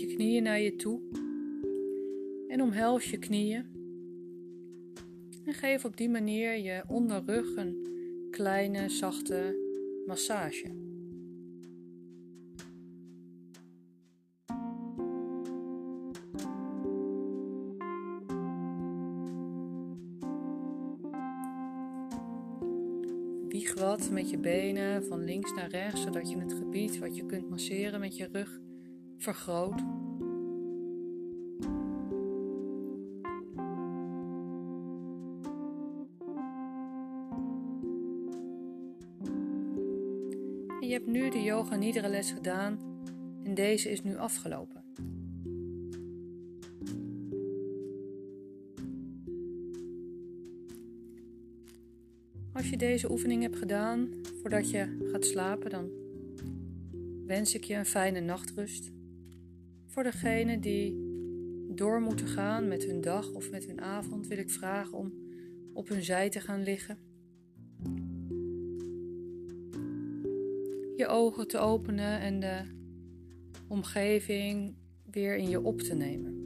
Je 0.00 0.06
knieën 0.06 0.42
naar 0.42 0.60
je 0.60 0.76
toe 0.76 1.00
en 2.48 2.62
omhels 2.62 3.10
je 3.10 3.18
knieën. 3.18 3.64
En 5.44 5.54
geef 5.54 5.84
op 5.84 5.96
die 5.96 6.08
manier 6.08 6.56
je 6.56 6.82
onderrug 6.88 7.56
een 7.56 7.86
kleine, 8.30 8.88
zachte 8.88 9.56
massage. 10.06 10.86
wieg 23.48 23.74
wat 23.74 24.10
met 24.10 24.30
je 24.30 24.38
benen 24.38 25.04
van 25.04 25.24
links 25.24 25.52
naar 25.54 25.70
rechts, 25.70 26.02
zodat 26.02 26.30
je 26.30 26.38
het 26.38 26.52
gebied 26.52 26.98
wat 26.98 27.16
je 27.16 27.26
kunt 27.26 27.48
masseren 27.50 28.00
met 28.00 28.16
je 28.16 28.28
rug 28.32 28.60
vergroot. 29.18 29.80
En 40.80 40.86
je 40.86 40.92
hebt 40.92 41.06
nu 41.06 41.30
de 41.30 41.42
yoga 41.42 41.76
nidra 41.76 42.08
les 42.08 42.30
gedaan 42.30 42.78
en 43.42 43.54
deze 43.54 43.90
is 43.90 44.02
nu 44.02 44.16
afgelopen. 44.16 44.84
Als 52.52 52.70
je 52.70 52.76
deze 52.76 53.10
oefening 53.10 53.42
hebt 53.42 53.56
gedaan 53.56 54.08
voordat 54.40 54.70
je 54.70 55.08
gaat 55.12 55.24
slapen, 55.24 55.70
dan 55.70 55.90
wens 57.26 57.54
ik 57.54 57.64
je 57.64 57.74
een 57.74 57.86
fijne 57.86 58.20
nachtrust. 58.20 58.90
Voor 59.98 60.10
degenen 60.10 60.60
die 60.60 60.96
door 61.74 62.00
moeten 62.00 62.26
gaan 62.26 62.68
met 62.68 62.84
hun 62.84 63.00
dag 63.00 63.32
of 63.32 63.50
met 63.50 63.66
hun 63.66 63.80
avond, 63.80 64.26
wil 64.26 64.38
ik 64.38 64.50
vragen 64.50 64.98
om 64.98 65.12
op 65.72 65.88
hun 65.88 66.02
zij 66.02 66.28
te 66.28 66.40
gaan 66.40 66.62
liggen. 66.62 66.98
Je 70.96 71.06
ogen 71.06 71.48
te 71.48 71.58
openen 71.58 72.20
en 72.20 72.40
de 72.40 72.62
omgeving 73.68 74.76
weer 75.10 75.36
in 75.36 75.48
je 75.48 75.62
op 75.62 75.80
te 75.80 75.94
nemen. 75.94 76.36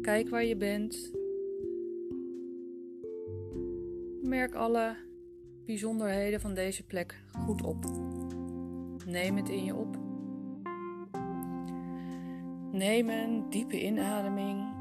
Kijk 0.00 0.28
waar 0.28 0.44
je 0.44 0.56
bent. 0.56 1.12
Merk 4.22 4.54
alle 4.54 4.96
bijzonderheden 5.66 6.40
van 6.40 6.54
deze 6.54 6.82
plek 6.82 7.22
goed 7.44 7.62
op. 7.62 7.84
Neem 9.06 9.36
het 9.36 9.48
in 9.48 9.64
je 9.64 9.74
op. 9.74 9.96
Neem 12.72 13.08
een 13.08 13.50
diepe 13.50 13.84
inademing. 13.84 14.72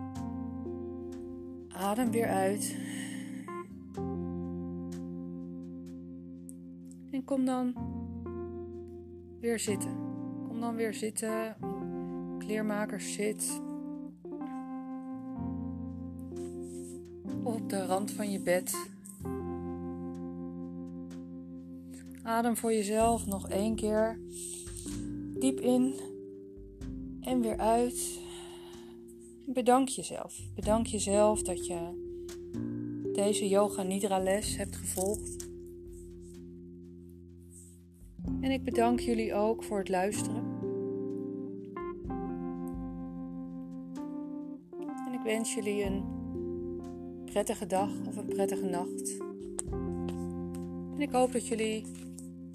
Adem 1.68 2.12
weer 2.12 2.28
uit. 2.28 2.78
En 7.12 7.24
kom 7.26 7.46
dan 7.46 7.74
weer 9.40 9.60
zitten. 9.60 9.92
Kom 10.48 10.60
dan 10.60 10.76
weer 10.76 10.94
zitten. 10.94 11.56
Kleermakers 12.38 13.14
zit. 13.14 13.62
op 17.44 17.70
de 17.70 17.86
rand 17.86 18.12
van 18.12 18.32
je 18.32 18.40
bed. 18.40 18.92
Adem 22.24 22.58
voor 22.58 22.74
jezelf 22.74 23.26
nog 23.26 23.50
één 23.50 23.76
keer. 23.76 24.20
Diep 25.40 25.60
in 25.60 25.94
en 27.22 27.42
weer 27.42 27.58
uit. 27.58 28.20
Bedank 29.46 29.88
jezelf. 29.88 30.42
Bedank 30.56 30.86
jezelf 30.86 31.42
dat 31.42 31.68
je 31.68 32.02
deze 33.14 33.48
yoga 33.48 33.84
nidra 33.84 34.20
les 34.20 34.58
hebt 34.58 34.76
gevolgd. 34.76 35.48
En 38.42 38.52
ik 38.52 38.64
bedank 38.64 39.00
jullie 39.00 39.34
ook 39.34 39.64
voor 39.64 39.78
het 39.78 39.90
luisteren. 39.90 40.44
En 45.08 45.14
ik 45.14 45.22
wens 45.24 45.54
jullie 45.54 45.84
een 45.84 46.04
prettige 47.26 47.66
dag 47.66 47.90
of 48.08 48.18
een 48.18 48.28
prettige 48.28 48.66
nacht. 48.66 49.18
En 50.94 51.02
ik 51.02 51.12
hoop 51.12 51.32
dat 51.32 51.48
jullie 51.48 51.86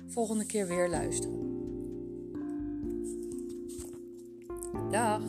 volgende 0.09 0.47
keer 0.47 0.67
weer 0.67 0.89
luisteren. 0.89 1.47
Dag! 4.91 5.23